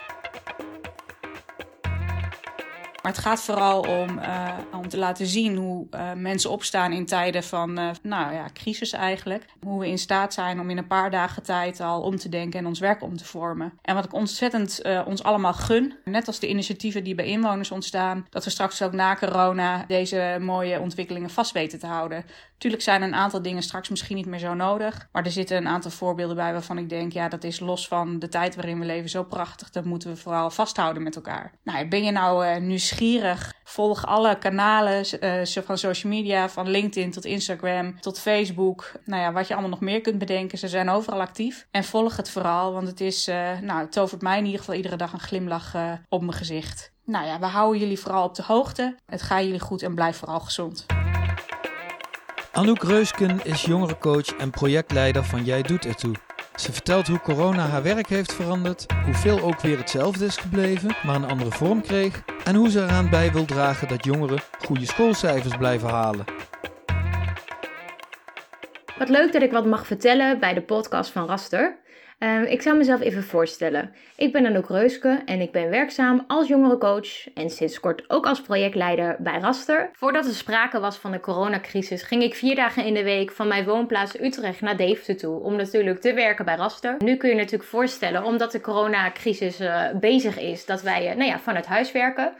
Maar 3.03 3.11
het 3.11 3.21
gaat 3.21 3.41
vooral 3.41 3.79
om, 3.79 4.17
uh, 4.19 4.57
om 4.73 4.89
te 4.89 4.97
laten 4.97 5.25
zien 5.25 5.55
hoe 5.55 5.87
uh, 5.91 6.13
mensen 6.13 6.49
opstaan 6.49 6.91
in 6.91 7.05
tijden 7.05 7.43
van, 7.43 7.79
uh, 7.79 7.89
nou 8.01 8.33
ja, 8.33 8.45
crisis 8.53 8.91
eigenlijk. 8.91 9.45
Hoe 9.61 9.79
we 9.79 9.87
in 9.87 9.97
staat 9.97 10.33
zijn 10.33 10.59
om 10.59 10.69
in 10.69 10.77
een 10.77 10.87
paar 10.87 11.11
dagen 11.11 11.43
tijd 11.43 11.79
al 11.79 12.01
om 12.01 12.17
te 12.17 12.29
denken 12.29 12.59
en 12.59 12.65
ons 12.65 12.79
werk 12.79 13.03
om 13.03 13.17
te 13.17 13.25
vormen. 13.25 13.73
En 13.81 13.95
wat 13.95 14.05
ik 14.05 14.13
ontzettend 14.13 14.81
ons 15.05 15.23
allemaal 15.23 15.53
gun, 15.53 15.93
net 16.05 16.27
als 16.27 16.39
de 16.39 16.47
initiatieven 16.47 17.03
die 17.03 17.15
bij 17.15 17.25
inwoners 17.25 17.71
ontstaan, 17.71 18.27
dat 18.29 18.43
we 18.43 18.49
straks 18.49 18.81
ook 18.81 18.91
na 18.91 19.15
corona 19.15 19.85
deze 19.87 20.37
mooie 20.39 20.79
ontwikkelingen 20.79 21.29
vast 21.29 21.51
weten 21.51 21.79
te 21.79 21.87
houden. 21.87 22.25
Tuurlijk 22.63 22.83
zijn 22.83 23.01
een 23.01 23.15
aantal 23.15 23.41
dingen 23.41 23.63
straks 23.63 23.89
misschien 23.89 24.15
niet 24.15 24.25
meer 24.25 24.39
zo 24.39 24.53
nodig. 24.53 25.07
Maar 25.11 25.25
er 25.25 25.31
zitten 25.31 25.57
een 25.57 25.67
aantal 25.67 25.91
voorbeelden 25.91 26.35
bij 26.35 26.51
waarvan 26.51 26.77
ik 26.77 26.89
denk, 26.89 27.13
ja, 27.13 27.29
dat 27.29 27.43
is 27.43 27.59
los 27.59 27.87
van 27.87 28.19
de 28.19 28.29
tijd 28.29 28.55
waarin 28.55 28.79
we 28.79 28.85
leven 28.85 29.09
zo 29.09 29.23
prachtig. 29.23 29.69
Dat 29.69 29.85
moeten 29.85 30.09
we 30.09 30.15
vooral 30.15 30.49
vasthouden 30.49 31.03
met 31.03 31.15
elkaar. 31.15 31.51
Nou, 31.63 31.87
ben 31.87 32.03
je 32.03 32.11
nou 32.11 32.45
uh, 32.45 32.57
nieuwsgierig? 32.57 33.53
Volg 33.63 34.05
alle 34.05 34.37
kanalen 34.37 35.05
uh, 35.21 35.63
van 35.65 35.77
social 35.77 36.11
media, 36.11 36.49
van 36.49 36.69
LinkedIn 36.69 37.11
tot 37.11 37.25
Instagram 37.25 37.99
tot 37.99 38.19
Facebook. 38.19 38.91
Nou 39.05 39.21
ja, 39.21 39.31
wat 39.31 39.47
je 39.47 39.53
allemaal 39.53 39.71
nog 39.71 39.81
meer 39.81 40.01
kunt 40.01 40.17
bedenken. 40.17 40.57
Ze 40.57 40.67
zijn 40.67 40.89
overal 40.89 41.21
actief. 41.21 41.67
En 41.71 41.83
volg 41.83 42.17
het 42.17 42.29
vooral, 42.29 42.73
want 42.73 42.87
het 42.87 43.01
is, 43.01 43.27
uh, 43.27 43.59
nou, 43.61 43.79
het 43.79 43.91
tovert 43.91 44.21
mij 44.21 44.37
in 44.37 44.45
ieder 44.45 44.59
geval 44.59 44.75
iedere 44.75 44.95
dag 44.95 45.13
een 45.13 45.19
glimlach 45.19 45.75
op 46.09 46.21
mijn 46.21 46.33
gezicht. 46.33 46.91
Nou 47.05 47.25
ja, 47.25 47.39
we 47.39 47.45
houden 47.45 47.81
jullie 47.81 47.99
vooral 47.99 48.23
op 48.23 48.35
de 48.35 48.43
hoogte. 48.43 48.95
Het 49.05 49.21
gaat 49.21 49.43
jullie 49.43 49.59
goed 49.59 49.81
en 49.81 49.95
blijf 49.95 50.17
vooral 50.17 50.39
gezond. 50.39 50.85
Anouk 52.53 52.83
Reusken 52.83 53.39
is 53.43 53.61
jongerencoach 53.61 54.35
en 54.37 54.49
projectleider 54.49 55.23
van 55.23 55.43
Jij 55.43 55.61
Doet 55.61 55.85
Ertoe. 55.85 56.15
Ze 56.55 56.71
vertelt 56.71 57.07
hoe 57.07 57.19
corona 57.19 57.67
haar 57.67 57.83
werk 57.83 58.07
heeft 58.07 58.33
veranderd, 58.33 58.85
hoeveel 59.05 59.39
ook 59.39 59.61
weer 59.61 59.77
hetzelfde 59.77 60.25
is 60.25 60.37
gebleven, 60.37 60.95
maar 61.05 61.15
een 61.15 61.29
andere 61.29 61.51
vorm 61.51 61.81
kreeg, 61.81 62.23
en 62.43 62.55
hoe 62.55 62.69
ze 62.69 62.83
eraan 62.83 63.09
bij 63.09 63.31
wil 63.31 63.45
dragen 63.45 63.87
dat 63.87 64.05
jongeren 64.05 64.39
goede 64.65 64.85
schoolcijfers 64.85 65.57
blijven 65.57 65.89
halen. 65.89 66.25
Wat 68.97 69.09
leuk 69.09 69.31
dat 69.31 69.41
ik 69.41 69.51
wat 69.51 69.65
mag 69.65 69.87
vertellen 69.87 70.39
bij 70.39 70.53
de 70.53 70.61
podcast 70.61 71.11
van 71.11 71.27
Raster. 71.27 71.77
Ehm, 72.19 72.43
ik 72.43 72.61
zal 72.61 72.75
mezelf 72.75 73.01
even 73.01 73.23
voorstellen. 73.23 73.91
Ik 74.15 74.31
ben 74.31 74.45
Anouk 74.45 74.69
Reuske 74.69 75.21
en 75.25 75.41
ik 75.41 75.51
ben 75.51 75.69
werkzaam 75.69 76.23
als 76.27 76.47
jongerencoach 76.47 77.33
en 77.33 77.49
sinds 77.49 77.79
kort 77.79 78.09
ook 78.09 78.25
als 78.25 78.41
projectleider 78.41 79.15
bij 79.19 79.39
Raster. 79.39 79.89
Voordat 79.93 80.25
er 80.25 80.33
sprake 80.33 80.79
was 80.79 80.97
van 80.97 81.11
de 81.11 81.19
coronacrisis 81.19 82.03
ging 82.03 82.23
ik 82.23 82.35
vier 82.35 82.55
dagen 82.55 82.85
in 82.85 82.93
de 82.93 83.03
week 83.03 83.31
van 83.31 83.47
mijn 83.47 83.65
woonplaats 83.65 84.19
Utrecht 84.19 84.61
naar 84.61 84.77
Deventer 84.77 85.17
toe 85.17 85.39
om 85.39 85.55
natuurlijk 85.55 86.01
te 86.01 86.13
werken 86.13 86.45
bij 86.45 86.55
Raster. 86.55 86.95
Nu 86.97 87.15
kun 87.15 87.29
je 87.29 87.35
natuurlijk 87.35 87.69
voorstellen, 87.69 88.23
omdat 88.23 88.51
de 88.51 88.61
coronacrisis 88.61 89.61
uh, 89.61 89.83
bezig 89.93 90.39
is, 90.39 90.65
dat 90.65 90.81
wij 90.81 91.09
uh, 91.09 91.15
nou 91.15 91.29
ja, 91.29 91.39
vanuit 91.39 91.65
huis 91.65 91.91
werken. 91.91 92.33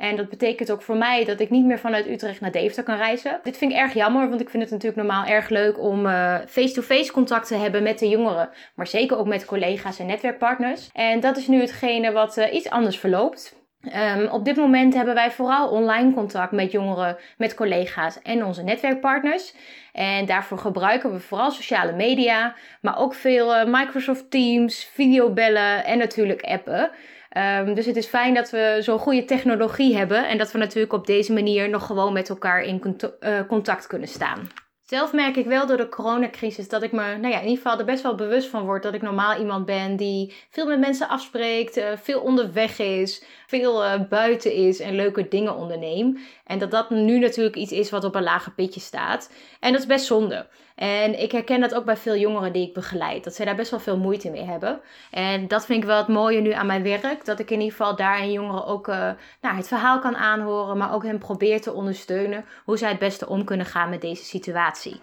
En 0.00 0.16
dat 0.16 0.28
betekent 0.28 0.70
ook 0.70 0.82
voor 0.82 0.96
mij 0.96 1.24
dat 1.24 1.40
ik 1.40 1.50
niet 1.50 1.64
meer 1.64 1.78
vanuit 1.78 2.06
Utrecht 2.06 2.40
naar 2.40 2.50
Deventer 2.50 2.82
kan 2.82 2.96
reizen. 2.96 3.40
Dit 3.42 3.56
vind 3.56 3.72
ik 3.72 3.78
erg 3.78 3.94
jammer, 3.94 4.28
want 4.28 4.40
ik 4.40 4.50
vind 4.50 4.62
het 4.62 4.72
natuurlijk 4.72 5.02
normaal 5.02 5.24
erg 5.24 5.48
leuk 5.48 5.78
om 5.78 6.06
eh, 6.06 6.36
face-to-face 6.46 7.00
-face 7.00 7.12
contact 7.12 7.46
te 7.46 7.54
hebben 7.54 7.82
met 7.82 7.98
de 7.98 8.08
jongeren. 8.08 8.50
Maar 8.74 8.86
zeker 8.86 9.18
ook 9.18 9.26
met 9.26 9.44
collega's 9.44 9.98
en 9.98 10.06
netwerkpartners. 10.06 10.88
En 10.92 11.20
dat 11.20 11.36
is 11.36 11.46
nu 11.46 11.60
hetgene 11.60 12.12
wat 12.12 12.38
uh, 12.38 12.54
iets 12.54 12.70
anders 12.70 12.98
verloopt. 12.98 13.58
Um, 13.94 14.26
op 14.26 14.44
dit 14.44 14.56
moment 14.56 14.94
hebben 14.94 15.14
wij 15.14 15.30
vooral 15.30 15.68
online 15.68 16.14
contact 16.14 16.52
met 16.52 16.72
jongeren, 16.72 17.16
met 17.38 17.54
collega's 17.54 18.22
en 18.22 18.44
onze 18.44 18.62
netwerkpartners. 18.62 19.54
En 19.92 20.26
daarvoor 20.26 20.58
gebruiken 20.58 21.12
we 21.12 21.20
vooral 21.20 21.50
sociale 21.50 21.92
media, 21.92 22.54
maar 22.80 22.98
ook 22.98 23.14
veel 23.14 23.56
uh, 23.56 23.64
Microsoft 23.64 24.30
Teams, 24.30 24.90
videobellen 24.92 25.84
en 25.84 25.98
natuurlijk 25.98 26.42
appen. 26.42 26.90
Um, 27.36 27.74
dus 27.74 27.86
het 27.86 27.96
is 27.96 28.06
fijn 28.06 28.34
dat 28.34 28.50
we 28.50 28.76
zo'n 28.80 28.98
goede 28.98 29.24
technologie 29.24 29.96
hebben 29.96 30.28
en 30.28 30.38
dat 30.38 30.52
we 30.52 30.58
natuurlijk 30.58 30.92
op 30.92 31.06
deze 31.06 31.32
manier 31.32 31.68
nog 31.68 31.86
gewoon 31.86 32.12
met 32.12 32.28
elkaar 32.28 32.62
in 32.62 32.96
uh, 33.20 33.40
contact 33.48 33.86
kunnen 33.86 34.08
staan. 34.08 34.48
Zelf 34.82 35.12
merk 35.12 35.36
ik 35.36 35.46
wel 35.46 35.66
door 35.66 35.76
de 35.76 35.88
coronacrisis 35.88 36.68
dat 36.68 36.82
ik 36.82 36.92
me, 36.92 37.16
nou 37.16 37.28
ja, 37.28 37.40
in 37.40 37.48
ieder 37.48 37.62
geval 37.62 37.78
er 37.78 37.84
best 37.84 38.02
wel 38.02 38.14
bewust 38.14 38.48
van 38.48 38.64
word 38.64 38.82
dat 38.82 38.94
ik 38.94 39.02
normaal 39.02 39.38
iemand 39.38 39.66
ben 39.66 39.96
die 39.96 40.34
veel 40.50 40.66
met 40.66 40.80
mensen 40.80 41.08
afspreekt, 41.08 41.76
uh, 41.76 41.84
veel 42.02 42.20
onderweg 42.20 42.78
is, 42.78 43.24
veel 43.46 43.84
uh, 43.84 44.00
buiten 44.08 44.52
is 44.52 44.80
en 44.80 44.94
leuke 44.94 45.28
dingen 45.28 45.56
onderneemt. 45.56 46.18
En 46.44 46.58
dat 46.58 46.70
dat 46.70 46.90
nu 46.90 47.18
natuurlijk 47.18 47.56
iets 47.56 47.72
is 47.72 47.90
wat 47.90 48.04
op 48.04 48.14
een 48.14 48.22
lager 48.22 48.52
pitje 48.52 48.80
staat. 48.80 49.32
En 49.60 49.72
dat 49.72 49.80
is 49.80 49.86
best 49.86 50.04
zonde. 50.04 50.46
En 50.80 51.20
ik 51.20 51.32
herken 51.32 51.60
dat 51.60 51.74
ook 51.74 51.84
bij 51.84 51.96
veel 51.96 52.16
jongeren 52.16 52.52
die 52.52 52.66
ik 52.66 52.74
begeleid. 52.74 53.24
Dat 53.24 53.34
zij 53.34 53.44
daar 53.44 53.54
best 53.54 53.70
wel 53.70 53.80
veel 53.80 53.98
moeite 53.98 54.30
mee 54.30 54.44
hebben. 54.44 54.80
En 55.10 55.48
dat 55.48 55.66
vind 55.66 55.82
ik 55.82 55.88
wel 55.88 55.96
het 55.96 56.08
mooie 56.08 56.40
nu 56.40 56.52
aan 56.52 56.66
mijn 56.66 56.82
werk. 56.82 57.24
Dat 57.24 57.38
ik 57.38 57.50
in 57.50 57.58
ieder 57.58 57.76
geval 57.76 57.96
daar 57.96 58.22
in 58.22 58.32
jongeren 58.32 58.66
ook 58.66 58.88
uh, 58.88 59.10
nou, 59.40 59.56
het 59.56 59.68
verhaal 59.68 59.98
kan 59.98 60.16
aanhoren. 60.16 60.76
Maar 60.76 60.94
ook 60.94 61.04
hen 61.04 61.18
probeer 61.18 61.60
te 61.60 61.72
ondersteunen 61.72 62.44
hoe 62.64 62.78
zij 62.78 62.88
het 62.88 62.98
beste 62.98 63.28
om 63.28 63.44
kunnen 63.44 63.66
gaan 63.66 63.90
met 63.90 64.00
deze 64.00 64.24
situatie. 64.24 64.98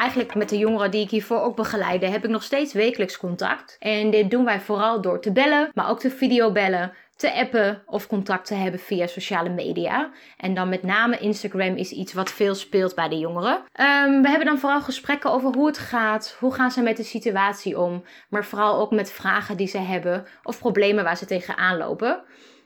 eigenlijk 0.00 0.34
met 0.34 0.48
de 0.48 0.58
jongeren 0.58 0.90
die 0.90 1.02
ik 1.02 1.10
hiervoor 1.10 1.40
ook 1.40 1.56
begeleide, 1.56 2.06
heb 2.06 2.24
ik 2.24 2.30
nog 2.30 2.42
steeds 2.42 2.72
wekelijks 2.72 3.16
contact. 3.16 3.76
En 3.78 4.10
dit 4.10 4.30
doen 4.30 4.44
wij 4.44 4.60
vooral 4.60 5.00
door 5.00 5.20
te 5.20 5.32
bellen, 5.32 5.70
maar 5.74 5.90
ook 5.90 6.00
te 6.00 6.10
videobellen, 6.10 6.92
te 7.20 7.34
appen 7.34 7.82
of 7.86 8.06
contact 8.06 8.46
te 8.46 8.54
hebben 8.54 8.80
via 8.80 9.06
sociale 9.06 9.48
media. 9.48 10.10
En 10.36 10.54
dan 10.54 10.68
met 10.68 10.82
name 10.82 11.18
Instagram 11.18 11.76
is 11.76 11.90
iets 11.90 12.12
wat 12.12 12.30
veel 12.30 12.54
speelt 12.54 12.94
bij 12.94 13.08
de 13.08 13.18
jongeren. 13.18 13.54
Um, 13.54 14.22
we 14.22 14.28
hebben 14.28 14.46
dan 14.46 14.58
vooral 14.58 14.80
gesprekken 14.80 15.30
over 15.30 15.54
hoe 15.54 15.66
het 15.66 15.78
gaat, 15.78 16.36
hoe 16.38 16.54
gaan 16.54 16.70
ze 16.70 16.82
met 16.82 16.96
de 16.96 17.02
situatie 17.02 17.78
om, 17.78 18.04
maar 18.28 18.44
vooral 18.44 18.80
ook 18.80 18.90
met 18.90 19.12
vragen 19.12 19.56
die 19.56 19.66
ze 19.66 19.78
hebben 19.78 20.26
of 20.42 20.58
problemen 20.58 21.04
waar 21.04 21.16
ze 21.16 21.26
tegenaan 21.26 21.76
lopen. 21.76 22.22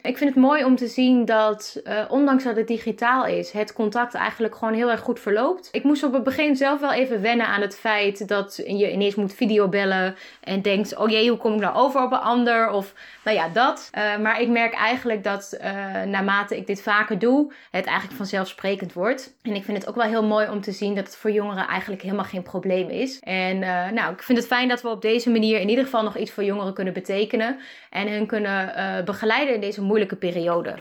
Ik 0.06 0.18
vind 0.18 0.34
het 0.34 0.42
mooi 0.42 0.64
om 0.64 0.76
te 0.76 0.86
zien 0.86 1.24
dat, 1.24 1.80
uh, 1.84 2.04
ondanks 2.08 2.44
dat 2.44 2.56
het 2.56 2.66
digitaal 2.66 3.26
is, 3.26 3.50
het 3.50 3.72
contact 3.72 4.14
eigenlijk 4.14 4.54
gewoon 4.54 4.74
heel 4.74 4.90
erg 4.90 5.00
goed 5.00 5.20
verloopt. 5.20 5.68
Ik 5.72 5.84
moest 5.84 6.02
op 6.02 6.12
het 6.12 6.22
begin 6.22 6.56
zelf 6.56 6.80
wel 6.80 6.92
even 6.92 7.20
wennen 7.20 7.46
aan 7.46 7.60
het 7.60 7.76
feit 7.76 8.28
dat 8.28 8.62
je 8.66 8.92
ineens 8.92 9.14
moet 9.14 9.34
videobellen 9.34 10.16
en 10.40 10.62
denkt: 10.62 10.96
oh 10.96 11.10
jee, 11.10 11.28
hoe 11.28 11.38
kom 11.38 11.54
ik 11.54 11.60
nou 11.60 11.76
over 11.76 12.02
op 12.02 12.12
een 12.12 12.18
ander? 12.18 12.70
Of 12.70 12.94
nou 13.24 13.36
ja, 13.36 13.48
dat. 13.48 13.90
Uh, 13.94 14.18
maar 14.18 14.40
ik 14.40 14.48
merk 14.48 14.74
eigenlijk 14.74 15.24
dat 15.24 15.58
uh, 15.60 16.02
naarmate 16.02 16.56
ik 16.56 16.66
dit 16.66 16.82
vaker 16.82 17.18
doe, 17.18 17.52
het 17.70 17.86
eigenlijk 17.86 18.16
vanzelfsprekend 18.16 18.92
wordt. 18.92 19.34
En 19.42 19.54
ik 19.54 19.64
vind 19.64 19.78
het 19.78 19.88
ook 19.88 19.96
wel 19.96 20.08
heel 20.08 20.24
mooi 20.24 20.48
om 20.48 20.60
te 20.60 20.72
zien 20.72 20.94
dat 20.94 21.06
het 21.06 21.16
voor 21.16 21.30
jongeren 21.30 21.66
eigenlijk 21.66 22.02
helemaal 22.02 22.24
geen 22.24 22.42
probleem 22.42 22.88
is. 22.88 23.18
En 23.20 23.58
nou, 23.94 24.12
ik 24.12 24.22
vind 24.22 24.38
het 24.38 24.46
fijn 24.46 24.68
dat 24.68 24.82
we 24.82 24.88
op 24.88 25.02
deze 25.02 25.30
manier 25.30 25.60
in 25.60 25.68
ieder 25.68 25.84
geval 25.84 26.02
nog 26.02 26.16
iets 26.16 26.30
voor 26.30 26.44
jongeren 26.44 26.74
kunnen 26.74 26.92
betekenen 26.92 27.58
en 27.90 28.08
hun 28.08 28.26
kunnen 28.26 28.72
begeleiden 29.04 29.54
in 29.54 29.60
deze 29.60 29.80
moeilijke 29.80 29.92
periode. 30.18 30.74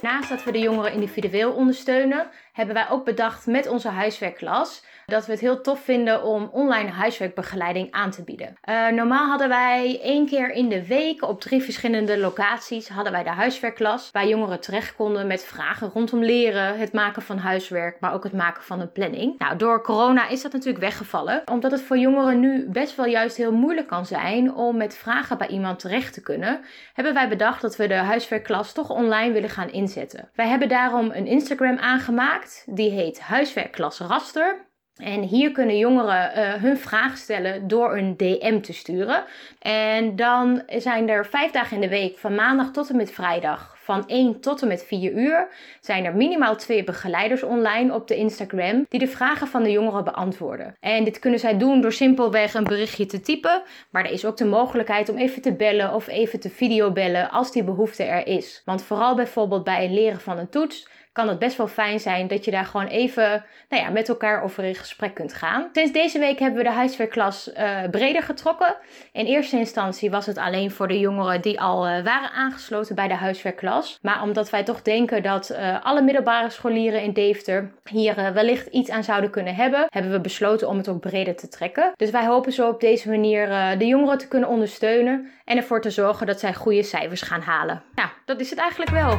Naast 0.00 0.28
dat 0.28 0.44
we 0.44 0.52
de 0.52 0.58
jongeren 0.58 0.92
individueel 0.92 1.52
ondersteunen, 1.52 2.30
hebben 2.52 2.74
wij 2.74 2.90
ook 2.90 3.04
bedacht 3.04 3.46
met 3.46 3.68
onze 3.68 3.88
huiswerkklas 3.88 4.84
dat 5.06 5.26
we 5.26 5.32
het 5.32 5.40
heel 5.40 5.60
tof 5.60 5.80
vinden 5.80 6.22
om 6.22 6.48
online 6.52 6.90
huiswerkbegeleiding 6.90 7.90
aan 7.90 8.10
te 8.10 8.24
bieden. 8.24 8.56
Uh, 8.68 8.88
normaal 8.88 9.28
hadden 9.28 9.48
wij 9.48 10.00
één 10.02 10.26
keer 10.26 10.50
in 10.50 10.68
de 10.68 10.86
week 10.86 11.22
op 11.22 11.40
drie 11.40 11.62
verschillende 11.62 12.18
locaties 12.18 12.88
hadden 12.88 13.12
wij 13.12 13.22
de 13.22 13.30
huiswerkklas 13.30 14.10
waar 14.12 14.26
jongeren 14.26 14.60
terecht 14.60 14.96
konden 14.96 15.26
met 15.26 15.44
vragen 15.44 15.90
rondom 15.94 16.24
leren, 16.24 16.78
het 16.78 16.92
maken 16.92 17.22
van 17.22 17.38
huiswerk, 17.38 18.00
maar 18.00 18.12
ook 18.12 18.24
het 18.24 18.32
maken 18.32 18.62
van 18.62 18.80
een 18.80 18.92
planning. 18.92 19.38
Nou, 19.38 19.56
door 19.56 19.82
corona 19.82 20.28
is 20.28 20.42
dat 20.42 20.52
natuurlijk 20.52 20.84
weggevallen, 20.84 21.42
omdat 21.50 21.70
het 21.70 21.82
voor 21.82 21.98
jongeren 21.98 22.40
nu 22.40 22.68
best 22.68 22.96
wel 22.96 23.06
juist 23.06 23.36
heel 23.36 23.52
moeilijk 23.52 23.86
kan 23.86 24.06
zijn 24.06 24.54
om 24.54 24.76
met 24.76 24.96
vragen 24.96 25.38
bij 25.38 25.48
iemand 25.48 25.78
terecht 25.78 26.12
te 26.12 26.22
kunnen, 26.22 26.60
hebben 26.92 27.14
wij 27.14 27.28
bedacht 27.28 27.62
dat 27.62 27.76
we 27.76 27.86
de 27.86 27.94
huiswerkklas 27.94 28.72
toch 28.72 28.90
online 28.90 29.32
willen 29.32 29.50
gaan 29.50 29.70
inzetten. 29.70 30.28
Wij 30.34 30.48
hebben 30.48 30.68
daarom 30.68 31.10
een 31.10 31.26
Instagram 31.26 31.76
aangemaakt, 31.78 32.62
die 32.66 32.90
heet 32.90 33.20
Huiswerkklas 33.20 33.98
Raster. 33.98 34.72
En 34.96 35.22
hier 35.22 35.52
kunnen 35.52 35.78
jongeren 35.78 36.38
uh, 36.38 36.52
hun 36.52 36.78
vraag 36.78 37.16
stellen 37.16 37.68
door 37.68 37.96
een 37.96 38.16
DM 38.16 38.60
te 38.60 38.72
sturen. 38.72 39.24
En 39.58 40.16
dan 40.16 40.62
zijn 40.68 41.08
er 41.08 41.26
vijf 41.26 41.50
dagen 41.50 41.74
in 41.74 41.80
de 41.80 41.88
week, 41.88 42.18
van 42.18 42.34
maandag 42.34 42.70
tot 42.70 42.90
en 42.90 42.96
met 42.96 43.12
vrijdag, 43.12 43.76
van 43.84 44.06
1 44.06 44.40
tot 44.40 44.62
en 44.62 44.68
met 44.68 44.84
4 44.84 45.12
uur 45.12 45.48
zijn 45.80 46.04
er 46.04 46.16
minimaal 46.16 46.56
twee 46.56 46.84
begeleiders 46.84 47.42
online 47.42 47.94
op 47.94 48.08
de 48.08 48.16
Instagram 48.16 48.86
die 48.88 49.00
de 49.00 49.06
vragen 49.06 49.46
van 49.46 49.62
de 49.62 49.70
jongeren 49.70 50.04
beantwoorden. 50.04 50.76
En 50.80 51.04
dit 51.04 51.18
kunnen 51.18 51.40
zij 51.40 51.58
doen 51.58 51.80
door 51.80 51.92
simpelweg 51.92 52.54
een 52.54 52.64
berichtje 52.64 53.06
te 53.06 53.20
typen, 53.20 53.62
maar 53.90 54.04
er 54.04 54.10
is 54.10 54.24
ook 54.24 54.36
de 54.36 54.44
mogelijkheid 54.44 55.08
om 55.08 55.16
even 55.16 55.42
te 55.42 55.52
bellen 55.52 55.94
of 55.94 56.06
even 56.06 56.40
te 56.40 56.50
videobellen 56.50 57.30
als 57.30 57.52
die 57.52 57.64
behoefte 57.64 58.02
er 58.02 58.26
is. 58.26 58.62
Want 58.64 58.82
vooral 58.82 59.14
bijvoorbeeld 59.14 59.64
bij 59.64 59.82
het 59.82 59.92
leren 59.92 60.20
van 60.20 60.38
een 60.38 60.48
toets 60.48 60.88
kan 61.14 61.28
het 61.28 61.38
best 61.38 61.56
wel 61.56 61.68
fijn 61.68 62.00
zijn 62.00 62.26
dat 62.26 62.44
je 62.44 62.50
daar 62.50 62.64
gewoon 62.64 62.86
even 62.86 63.44
nou 63.68 63.82
ja, 63.82 63.90
met 63.90 64.08
elkaar 64.08 64.42
over 64.42 64.64
in 64.64 64.74
gesprek 64.74 65.14
kunt 65.14 65.34
gaan. 65.34 65.68
Sinds 65.72 65.92
deze 65.92 66.18
week 66.18 66.38
hebben 66.38 66.58
we 66.58 66.68
de 66.68 66.74
huiswerkklas 66.74 67.50
uh, 67.58 67.78
breder 67.90 68.22
getrokken. 68.22 68.76
In 69.12 69.26
eerste 69.26 69.58
instantie 69.58 70.10
was 70.10 70.26
het 70.26 70.38
alleen 70.38 70.70
voor 70.70 70.88
de 70.88 70.98
jongeren 70.98 71.40
die 71.40 71.60
al 71.60 71.88
uh, 71.88 72.04
waren 72.04 72.30
aangesloten 72.30 72.94
bij 72.94 73.08
de 73.08 73.14
huiswerkklas. 73.14 73.98
Maar 74.02 74.22
omdat 74.22 74.50
wij 74.50 74.64
toch 74.64 74.82
denken 74.82 75.22
dat 75.22 75.50
uh, 75.50 75.84
alle 75.84 76.02
middelbare 76.02 76.50
scholieren 76.50 77.02
in 77.02 77.12
Deventer 77.12 77.70
hier 77.90 78.32
wellicht 78.32 78.66
iets 78.66 78.90
aan 78.90 79.04
zouden 79.04 79.30
kunnen 79.30 79.54
hebben, 79.54 79.86
hebben 79.88 80.12
we 80.12 80.20
besloten 80.20 80.68
om 80.68 80.76
het 80.76 80.88
ook 80.88 81.00
breder 81.00 81.36
te 81.36 81.48
trekken. 81.48 81.92
Dus 81.96 82.10
wij 82.10 82.26
hopen 82.26 82.52
zo 82.52 82.68
op 82.68 82.80
deze 82.80 83.08
manier 83.08 83.48
de 83.78 83.86
jongeren 83.86 84.18
te 84.18 84.28
kunnen 84.28 84.48
ondersteunen 84.48 85.30
en 85.44 85.56
ervoor 85.56 85.80
te 85.80 85.90
zorgen 85.90 86.26
dat 86.26 86.40
zij 86.40 86.54
goede 86.54 86.82
cijfers 86.82 87.22
gaan 87.22 87.40
halen. 87.40 87.82
Ja, 87.94 88.12
dat 88.24 88.40
is 88.40 88.50
het 88.50 88.58
eigenlijk 88.58 88.90
wel. 88.90 89.18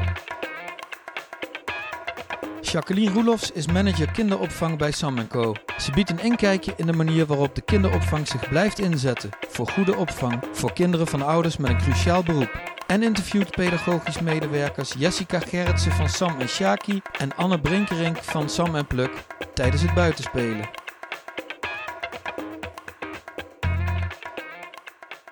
Jacqueline 2.71 3.11
Roelofs 3.11 3.51
is 3.51 3.67
manager 3.67 4.11
kinderopvang 4.11 4.77
bij 4.77 4.91
Sam 4.91 5.27
Co. 5.27 5.53
Ze 5.77 5.91
biedt 5.91 6.09
een 6.09 6.19
inkijkje 6.19 6.73
in 6.77 6.85
de 6.85 6.93
manier 6.93 7.25
waarop 7.25 7.55
de 7.55 7.61
kinderopvang 7.61 8.27
zich 8.27 8.49
blijft 8.49 8.79
inzetten 8.79 9.29
voor 9.49 9.67
goede 9.67 9.95
opvang 9.95 10.43
voor 10.51 10.73
kinderen 10.73 11.07
van 11.07 11.21
ouders 11.21 11.57
met 11.57 11.69
een 11.69 11.77
cruciaal 11.77 12.23
beroep. 12.23 12.73
En 12.87 13.03
interviewt 13.03 13.49
pedagogisch 13.49 14.19
medewerkers 14.19 14.93
Jessica 14.97 15.39
Gerritsen 15.39 15.91
van 15.91 16.09
Sam 16.09 16.39
en 16.39 16.49
Shaki 16.49 17.01
en 17.19 17.35
Anne 17.35 17.59
Brinkerink 17.59 18.17
van 18.17 18.49
Sam 18.49 18.75
en 18.75 18.87
Pluk 18.87 19.11
tijdens 19.53 19.81
het 19.81 19.93
buitenspelen. 19.93 20.84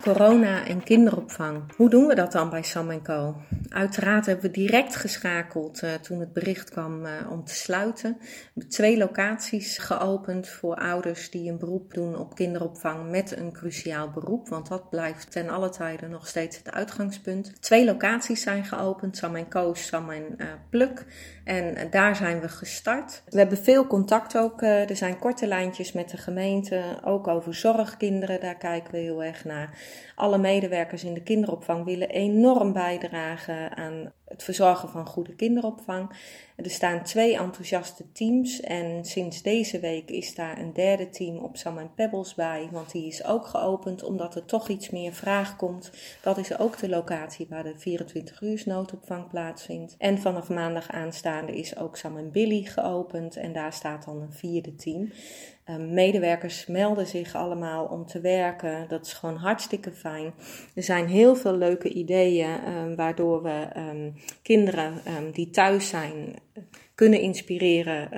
Corona 0.04 0.66
en 0.66 0.84
kinderopvang. 0.84 1.64
Hoe 1.76 1.90
doen 1.90 2.08
we 2.08 2.16
dat 2.16 2.32
dan 2.32 2.50
bij 2.50 2.64
Sam 2.64 3.02
Co? 3.02 3.36
Uiteraard 3.70 4.26
hebben 4.26 4.46
we 4.46 4.52
direct 4.52 4.96
geschakeld 4.96 5.84
uh, 5.84 5.94
toen 5.94 6.20
het 6.20 6.34
bericht 6.34 6.70
kwam 6.70 7.06
uh, 7.06 7.12
om 7.30 7.44
te 7.44 7.54
sluiten. 7.54 8.18
Twee 8.70 8.98
locaties 8.98 9.78
geopend 9.78 10.48
voor 10.48 10.76
ouders 10.76 11.30
die 11.30 11.52
een 11.52 11.58
beroep 11.58 11.94
doen 11.94 12.18
op 12.18 12.36
kinderopvang 12.36 13.10
met 13.10 13.38
een 13.38 13.52
cruciaal 13.52 14.10
beroep. 14.10 14.50
Want 14.50 14.68
dat 14.68 14.90
blijft 14.90 15.32
ten 15.32 15.50
alle 15.50 15.70
tijden 15.70 16.10
nog 16.10 16.28
steeds 16.28 16.58
het 16.58 16.72
uitgangspunt. 16.72 17.62
Twee 17.62 17.86
locaties 17.86 18.42
zijn 18.42 18.66
geopend, 18.66 19.18
Sam 19.18 19.48
Co, 19.48 19.74
Sam 19.74 20.10
en 20.10 20.36
uh, 20.38 20.48
Pluk. 20.70 21.06
En 21.44 21.90
daar 21.90 22.16
zijn 22.16 22.40
we 22.40 22.50
gestart. 22.50 23.24
We 23.30 23.38
hebben 23.38 23.58
veel 23.58 23.88
contact 23.88 24.38
ook. 24.38 24.62
er 24.62 24.96
zijn 24.96 25.20
korte 25.20 25.48
lijntjes 25.48 25.92
met 25.92 26.10
de 26.10 26.18
gemeente, 26.18 27.00
ook 27.04 27.28
over 27.28 27.56
zorgkinderen. 27.56 28.40
Daar 28.40 28.58
kijken 28.58 28.92
we 28.92 28.98
heel 28.98 29.24
erg 29.24 29.46
naar. 29.46 29.78
Alle 30.16 30.38
medewerkers 30.38 31.04
in 31.04 31.14
de 31.14 31.24
kinderopvang 31.24 31.86
willen 31.86 32.10
enorm 32.10 32.74
bijdragen 32.74 33.78
aan 33.78 34.14
het 34.34 34.44
verzorgen 34.44 34.90
van 34.90 35.06
goede 35.06 35.36
kinderopvang. 35.36 36.10
Er 36.56 36.70
staan 36.70 37.04
twee 37.04 37.38
enthousiaste 37.38 38.12
teams 38.12 38.62
en 38.62 39.06
sinds 39.06 39.42
deze 39.42 39.80
week 39.80 40.10
is 40.10 40.36
daar 40.36 40.58
een 40.58 40.74
derde 40.74 41.10
team 41.10 41.38
op 41.38 41.58
Sam 41.58 41.94
Pebbles 41.96 42.36
bij, 42.36 42.70
want 42.72 42.92
die 42.92 43.08
is 43.08 43.26
ook 43.26 43.46
geopend 43.46 44.04
omdat 44.04 44.36
er 44.36 44.46
toch 44.46 44.70
iets 44.70 44.90
meer 44.90 45.14
vraag 45.14 45.56
komt. 45.56 45.92
Dat 46.22 46.38
is 46.38 46.60
ook 46.60 46.78
de 46.78 46.90
locatie 46.90 47.48
waar 47.50 47.64
de 47.64 47.74
24 47.78 48.42
uur 48.42 48.64
noodopvang 48.66 49.30
plaatsvindt. 49.30 49.96
En 49.98 50.18
vanaf 50.18 50.50
maandag 50.50 50.92
aanstaande 50.92 51.56
is 51.56 51.78
ook 51.78 51.98
Sam 51.98 52.32
Billy 52.32 52.64
geopend 52.64 53.36
en 53.36 53.54
daar 53.54 53.74
staat 53.74 54.06
dan 54.06 54.22
een 54.22 54.34
vierde 54.34 54.76
team. 54.76 55.12
Um, 55.70 55.94
medewerkers 55.94 56.66
melden 56.66 57.08
zich 57.08 57.36
allemaal 57.36 57.86
om 57.86 58.06
te 58.06 58.20
werken. 58.20 58.86
Dat 58.88 59.06
is 59.06 59.14
gewoon 59.14 59.36
hartstikke 59.36 59.92
fijn. 59.92 60.34
Er 60.76 60.84
zijn 60.84 61.08
heel 61.08 61.36
veel 61.36 61.56
leuke 61.58 61.90
ideeën 61.90 62.68
um, 62.68 62.96
waardoor 62.96 63.44
we 63.44 63.68
um, 63.78 64.14
kinderen 64.42 65.02
die 65.34 65.50
thuis 65.50 65.90
zijn 65.90 66.36
kunnen 66.96 67.20
inspireren 67.20 68.10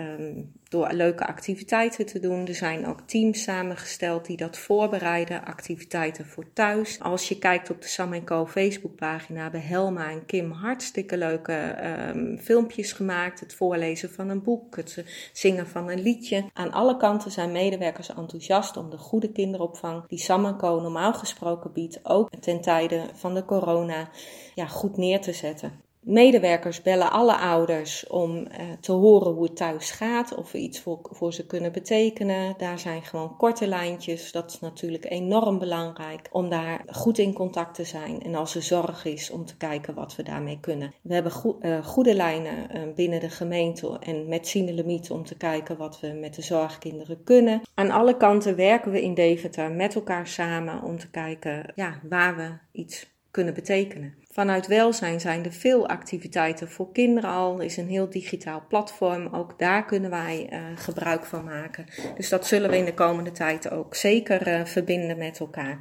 door 0.70 0.92
leuke 0.92 1.26
activiteiten 1.26 2.06
te 2.06 2.20
doen. 2.20 2.48
Er 2.48 2.56
zijn 2.56 2.88
ook 2.88 3.02
teams 3.02 3.44
samengesteld 3.44 4.26
die 4.26 4.38
dat 4.38 4.58
voorbereiden, 4.58 5.46
activiteiten 5.46 6.26
voor 6.26 6.54
thuis. 6.54 7.00
Als 7.00 7.28
je 7.28 7.38
kijkt 7.38 7.70
op 7.70 7.82
de 7.82 7.88
Sam 7.88 8.24
Co 8.24 8.46
Facebookpagina 8.46 9.42
hebben 9.42 9.62
Helma 9.62 10.10
en 10.10 10.26
Kim 10.26 10.52
hartstikke 10.52 11.18
leuke 11.18 11.76
um, 12.16 12.40
filmpjes 12.40 12.92
gemaakt. 12.92 13.40
Het 13.40 13.54
voorlezen 13.54 14.12
van 14.12 14.30
een 14.30 14.44
boek, 14.44 14.76
het 14.76 15.04
zingen 15.34 15.68
van 15.68 15.90
een 15.90 16.02
liedje. 16.02 16.46
Aan 16.54 16.72
alle 16.72 16.98
kanten 16.98 17.32
zijn 17.32 17.52
medewerkers 17.52 18.10
enthousiast 18.10 18.78
om 18.78 18.90
de 18.90 18.98
goede 18.98 19.32
kinderopvang 19.32 20.08
die 20.08 20.20
Sam 20.20 20.58
Co 20.58 20.82
normaal 20.82 21.14
gesproken 21.14 21.74
biedt, 21.74 22.00
ook 22.04 22.30
ten 22.40 22.62
tijde 22.62 23.02
van 23.14 23.34
de 23.34 23.46
corona, 23.46 24.10
ja, 24.56 24.66
goed 24.66 24.98
neer 24.98 25.22
te 25.22 25.34
zetten. 25.34 25.85
Medewerkers 26.06 26.82
bellen 26.82 27.12
alle 27.12 27.38
ouders 27.38 28.08
om 28.08 28.38
uh, 28.38 28.46
te 28.80 28.92
horen 28.92 29.34
hoe 29.34 29.44
het 29.44 29.56
thuis 29.56 29.92
gaat, 29.92 30.36
of 30.36 30.52
we 30.52 30.58
iets 30.58 30.80
voor, 30.80 31.00
voor 31.02 31.34
ze 31.34 31.46
kunnen 31.46 31.72
betekenen. 31.72 32.54
Daar 32.58 32.80
zijn 32.80 33.04
gewoon 33.04 33.38
korte 33.38 33.68
lijntjes. 33.68 34.32
Dat 34.32 34.52
is 34.52 34.60
natuurlijk 34.60 35.10
enorm 35.10 35.60
belangrijk 35.60 36.30
om 36.32 36.50
daar 36.50 36.84
goed 36.88 37.18
in 37.18 37.34
contact 37.34 37.76
te 37.76 37.84
zijn. 37.84 38.22
En 38.22 38.36
als 38.36 38.56
er 38.56 38.62
zorg 38.62 39.06
is, 39.06 39.30
om 39.30 39.46
te 39.46 39.58
kijken 39.58 39.94
wat 39.94 40.16
we 40.16 40.24
daarmee 40.24 40.60
kunnen. 40.60 40.94
We 41.02 41.14
hebben 41.14 41.32
uh, 41.62 41.86
goede 41.86 42.16
lijnen 42.16 42.76
uh, 42.76 42.94
binnen 42.96 43.20
de 43.20 43.30
gemeente 43.30 43.98
en 44.00 44.28
met 44.28 44.48
Sinelemiet 44.48 45.12
om 45.12 45.26
te 45.26 45.38
kijken 45.38 45.78
wat 45.78 46.00
we 46.00 46.08
met 46.08 46.36
de 46.36 46.42
zorgkinderen 46.42 47.24
kunnen. 47.24 47.62
Aan 47.74 47.92
alle 47.92 48.18
kanten 48.18 48.56
werken 48.56 48.92
we 48.92 49.02
in 49.02 49.14
Deventer 49.14 49.72
met 49.72 49.96
elkaar 49.96 50.28
samen 50.28 50.84
om 50.84 51.00
te 51.00 51.10
kijken 51.10 51.72
ja, 51.76 52.00
waar 52.10 52.36
we 52.36 52.52
iets 52.72 53.14
kunnen 53.32 53.54
betekenen. 53.54 54.25
Vanuit 54.36 54.68
welzijn 54.68 55.20
zijn 55.20 55.46
er 55.46 55.52
veel 55.52 55.88
activiteiten 55.88 56.70
voor 56.70 56.92
kinderen 56.92 57.30
al. 57.30 57.58
Er 57.58 57.66
is 57.66 57.78
een 57.78 57.88
heel 57.88 58.10
digitaal 58.10 58.64
platform. 58.68 59.28
Ook 59.32 59.60
daar 59.60 59.86
kunnen 59.86 60.10
wij 60.10 60.50
uh, 60.52 60.60
gebruik 60.76 61.26
van 61.26 61.44
maken. 61.44 61.86
Dus 62.16 62.30
dat 62.30 62.48
zullen 62.48 62.70
we 62.70 62.78
in 62.78 62.86
de 62.86 62.94
komende 62.94 63.32
tijd 63.32 63.72
ook 63.72 63.96
zeker 63.96 64.48
uh, 64.48 64.66
verbinden 64.66 65.18
met 65.18 65.40
elkaar. 65.40 65.80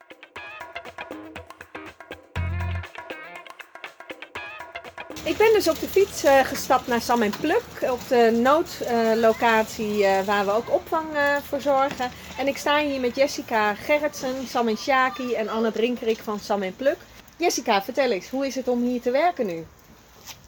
Ik 5.24 5.36
ben 5.36 5.52
dus 5.52 5.68
op 5.68 5.80
de 5.80 5.88
fiets 5.88 6.24
uh, 6.24 6.40
gestapt 6.40 6.86
naar 6.86 7.00
Sam 7.00 7.22
en 7.22 7.32
Pluk, 7.40 7.64
op 7.80 8.08
de 8.08 8.40
noodlocatie 8.42 10.04
waar 10.24 10.44
we 10.44 10.50
ook 10.50 10.70
opvang 10.70 11.06
voor 11.42 11.60
zorgen. 11.60 12.10
En 12.38 12.46
ik 12.46 12.56
sta 12.56 12.80
hier 12.80 13.00
met 13.00 13.16
Jessica 13.16 13.74
Gerritsen, 13.74 14.46
Sam 14.46 14.68
en 14.68 14.76
Shaki 14.76 15.34
en 15.34 15.48
Anne 15.48 15.70
Brinkerik 15.70 16.18
van 16.18 16.38
Sam 16.38 16.62
en 16.62 16.76
Pluk. 16.76 16.96
Jessica, 17.36 17.82
vertel 17.82 18.10
eens, 18.10 18.28
hoe 18.28 18.46
is 18.46 18.54
het 18.54 18.68
om 18.68 18.82
hier 18.82 19.00
te 19.00 19.10
werken 19.10 19.46
nu? 19.46 19.66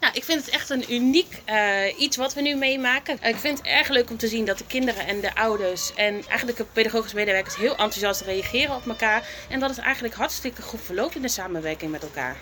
Nou, 0.00 0.14
ik 0.14 0.24
vind 0.24 0.44
het 0.44 0.54
echt 0.54 0.70
een 0.70 0.92
uniek 0.92 1.42
uh, 1.48 2.00
iets 2.00 2.16
wat 2.16 2.34
we 2.34 2.40
nu 2.40 2.54
meemaken. 2.54 3.18
ik 3.22 3.36
vind 3.36 3.58
het 3.58 3.66
erg 3.66 3.88
leuk 3.88 4.10
om 4.10 4.16
te 4.16 4.28
zien 4.28 4.44
dat 4.44 4.58
de 4.58 4.66
kinderen 4.66 5.06
en 5.06 5.20
de 5.20 5.34
ouders 5.34 5.94
en 5.94 6.14
eigenlijk 6.28 6.58
de 6.58 6.64
pedagogische 6.72 7.16
medewerkers 7.16 7.56
heel 7.56 7.70
enthousiast 7.70 8.20
reageren 8.20 8.76
op 8.76 8.86
elkaar. 8.86 9.28
En 9.48 9.60
dat 9.60 9.70
het 9.70 9.78
eigenlijk 9.78 10.14
hartstikke 10.14 10.62
goed 10.62 10.80
verloopt 10.80 11.14
in 11.14 11.22
de 11.22 11.28
samenwerking 11.28 11.90
met 11.90 12.02
elkaar. 12.02 12.36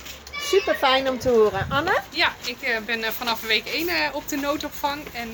Super 0.54 0.74
fijn 0.74 1.08
om 1.08 1.18
te 1.18 1.28
horen. 1.28 1.66
Anne? 1.70 2.00
Ja, 2.10 2.32
ik 2.44 2.56
uh, 2.62 2.78
ben 2.86 3.00
uh, 3.00 3.08
vanaf 3.08 3.40
week 3.40 3.66
1 3.66 3.88
op 4.12 4.28
de 4.28 4.36
noodopvang. 4.36 5.02
En 5.12 5.32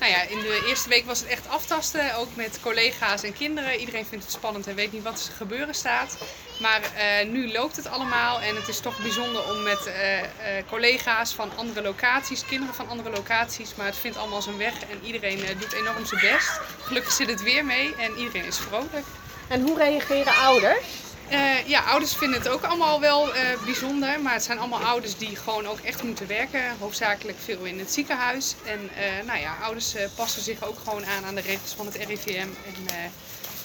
nou 0.00 0.12
ja, 0.12 0.22
in 0.22 0.40
de 0.40 0.64
eerste 0.68 0.88
week 0.88 1.06
was 1.06 1.20
het 1.20 1.28
echt 1.28 1.48
aftasten, 1.48 2.16
ook 2.16 2.28
met 2.34 2.58
collega's 2.62 3.22
en 3.22 3.32
kinderen. 3.32 3.78
Iedereen 3.78 4.06
vindt 4.06 4.24
het 4.24 4.34
spannend 4.34 4.66
en 4.66 4.74
weet 4.74 4.92
niet 4.92 5.02
wat 5.02 5.26
er 5.28 5.36
gebeuren 5.36 5.74
staat. 5.74 6.16
Maar 6.60 6.80
uh, 6.80 7.30
nu 7.30 7.52
loopt 7.52 7.76
het 7.76 7.88
allemaal 7.88 8.40
en 8.40 8.56
het 8.56 8.68
is 8.68 8.80
toch 8.80 9.02
bijzonder 9.02 9.48
om 9.48 9.62
met 9.62 9.86
uh, 9.86 10.18
uh, 10.18 10.24
collega's 10.70 11.32
van 11.32 11.50
andere 11.56 11.82
locaties, 11.82 12.44
kinderen 12.44 12.74
van 12.74 12.88
andere 12.88 13.10
locaties, 13.10 13.74
maar 13.74 13.86
het 13.86 13.96
vindt 13.96 14.16
allemaal 14.16 14.42
zijn 14.42 14.58
weg 14.58 14.74
en 14.90 15.06
iedereen 15.06 15.40
doet 15.58 15.72
enorm 15.72 16.06
zijn 16.06 16.20
best. 16.20 16.60
Gelukkig 16.80 17.12
zit 17.12 17.28
het 17.28 17.42
weer 17.42 17.64
mee 17.64 17.94
en 17.94 18.16
iedereen 18.16 18.44
is 18.44 18.58
vrolijk. 18.58 19.06
En 19.48 19.60
hoe 19.60 19.78
reageren 19.78 20.34
ouders? 20.34 21.01
Uh, 21.30 21.68
ja, 21.68 21.80
ouders 21.80 22.14
vinden 22.14 22.38
het 22.38 22.48
ook 22.48 22.62
allemaal 22.62 23.00
wel 23.00 23.28
uh, 23.28 23.40
bijzonder. 23.64 24.20
Maar 24.20 24.32
het 24.32 24.42
zijn 24.42 24.58
allemaal 24.58 24.84
ouders 24.84 25.16
die 25.16 25.36
gewoon 25.36 25.66
ook 25.66 25.78
echt 25.78 26.02
moeten 26.02 26.26
werken. 26.26 26.62
Hoofdzakelijk 26.78 27.38
veel 27.44 27.64
in 27.64 27.78
het 27.78 27.92
ziekenhuis. 27.92 28.54
En 28.64 28.80
uh, 28.82 29.26
nou 29.26 29.40
ja, 29.40 29.56
ouders 29.62 29.94
passen 30.14 30.42
zich 30.42 30.64
ook 30.64 30.78
gewoon 30.84 31.06
aan 31.06 31.24
aan 31.24 31.34
de 31.34 31.40
regels 31.40 31.74
van 31.76 31.86
het 31.86 31.96
RIVM. 31.96 32.48
En, 32.66 33.10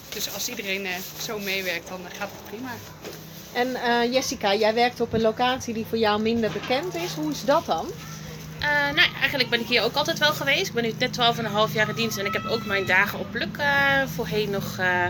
dus 0.08 0.34
als 0.34 0.48
iedereen 0.48 0.86
zo 1.22 1.38
meewerkt, 1.38 1.88
dan 1.88 2.00
gaat 2.18 2.30
het 2.32 2.44
prima. 2.50 2.70
En 3.52 4.10
Jessica, 4.12 4.54
jij 4.54 4.74
werkt 4.74 5.00
op 5.00 5.12
een 5.12 5.20
locatie 5.20 5.74
die 5.74 5.86
voor 5.88 5.98
jou 5.98 6.22
minder 6.22 6.50
bekend 6.50 6.94
is. 6.94 7.12
Hoe 7.12 7.30
is 7.30 7.44
dat 7.44 7.66
dan? 7.66 7.86
Uh, 8.62 8.94
nou, 8.94 9.08
eigenlijk 9.20 9.50
ben 9.50 9.60
ik 9.60 9.66
hier 9.66 9.82
ook 9.82 9.94
altijd 9.94 10.18
wel 10.18 10.32
geweest. 10.32 10.68
Ik 10.68 10.72
ben 10.72 10.84
nu 10.84 10.92
net 10.98 11.18
12,5 11.70 11.74
jaar 11.74 11.88
in 11.88 11.94
dienst 11.94 12.18
en 12.18 12.26
ik 12.26 12.32
heb 12.32 12.44
ook 12.44 12.64
mijn 12.64 12.86
dagen 12.86 13.18
op 13.18 13.30
Pluk 13.30 13.56
uh, 13.56 14.02
voorheen 14.14 14.50
nog 14.50 14.76
uh, 14.80 15.06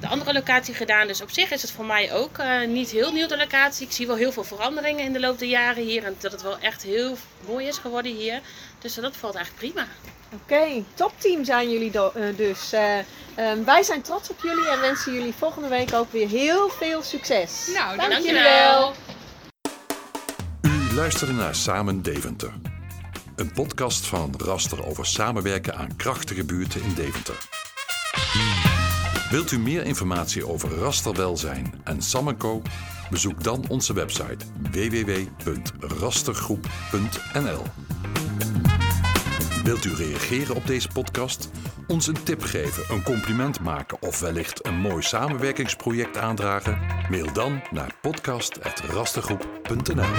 de 0.00 0.06
andere 0.06 0.32
locatie 0.32 0.74
gedaan. 0.74 1.06
Dus 1.06 1.20
op 1.20 1.30
zich 1.30 1.50
is 1.50 1.62
het 1.62 1.70
voor 1.70 1.84
mij 1.84 2.12
ook 2.12 2.38
niet 2.66 2.90
heel 2.90 3.12
nieuw 3.12 3.26
de 3.26 3.36
locatie. 3.36 3.86
Ik 3.86 3.92
zie 3.92 4.06
wel 4.06 4.16
heel 4.16 4.32
veel 4.32 4.44
veranderingen 4.44 5.04
in 5.04 5.12
de 5.12 5.20
loop 5.20 5.38
der 5.38 5.48
jaren 5.48 5.82
hier. 5.82 6.04
En 6.04 6.16
dat 6.18 6.32
het 6.32 6.42
wel 6.42 6.58
echt 6.58 6.82
heel 6.82 7.16
mooi 7.48 7.66
is 7.66 7.78
geworden 7.78 8.14
hier. 8.14 8.40
Dus 8.78 8.94
dat 8.94 9.16
valt 9.16 9.34
eigenlijk 9.34 9.72
prima. 9.72 9.86
Oké, 10.32 10.84
topteam 10.94 11.44
zijn 11.44 11.70
jullie 11.70 11.90
dus. 12.36 12.72
Ehm, 12.72 13.64
wij 13.64 13.82
zijn 13.82 14.02
trots 14.02 14.30
op 14.30 14.40
jullie 14.42 14.68
en 14.68 14.80
wensen 14.80 15.12
jullie 15.12 15.34
volgende 15.38 15.68
week 15.68 15.94
ook 15.94 16.12
weer 16.12 16.28
heel 16.28 16.68
veel 16.68 17.02
succes. 17.02 17.70
Nou, 17.74 17.96
dank 17.96 18.10
dankjewel. 18.10 18.42
jullie 18.42 18.42
wel. 18.42 18.94
U 20.60 20.94
luisterde 20.94 21.32
naar 21.32 21.54
Samen 21.54 22.02
Deventer. 22.02 22.52
Een 23.36 23.52
podcast 23.52 24.06
van 24.06 24.34
Raster 24.38 24.86
over 24.86 25.06
samenwerken 25.06 25.76
aan 25.76 25.96
krachtige 25.96 26.44
buurten 26.44 26.82
in 26.82 26.94
Deventer. 26.94 27.36
Wilt 29.30 29.50
u 29.50 29.58
meer 29.58 29.84
informatie 29.84 30.48
over 30.48 30.78
rasterwelzijn 30.78 31.74
en 31.84 32.02
Samenco? 32.02 32.62
Bezoek 33.10 33.44
dan 33.44 33.64
onze 33.68 33.92
website 33.92 34.44
www.rastergroep.nl. 34.70 37.62
Wilt 39.64 39.84
u 39.84 39.94
reageren 39.94 40.56
op 40.56 40.66
deze 40.66 40.88
podcast? 40.88 41.50
Ons 41.86 42.06
een 42.06 42.22
tip 42.22 42.42
geven, 42.42 42.94
een 42.94 43.02
compliment 43.02 43.60
maken 43.60 44.02
of 44.02 44.20
wellicht 44.20 44.66
een 44.66 44.76
mooi 44.76 45.02
samenwerkingsproject 45.02 46.16
aandragen? 46.16 46.78
Mail 47.10 47.32
dan 47.32 47.62
naar 47.70 47.94
podcast.rastergroep.nl. 48.00 50.14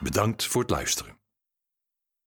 Bedankt 0.00 0.46
voor 0.46 0.60
het 0.60 0.70
luisteren. 0.70 1.19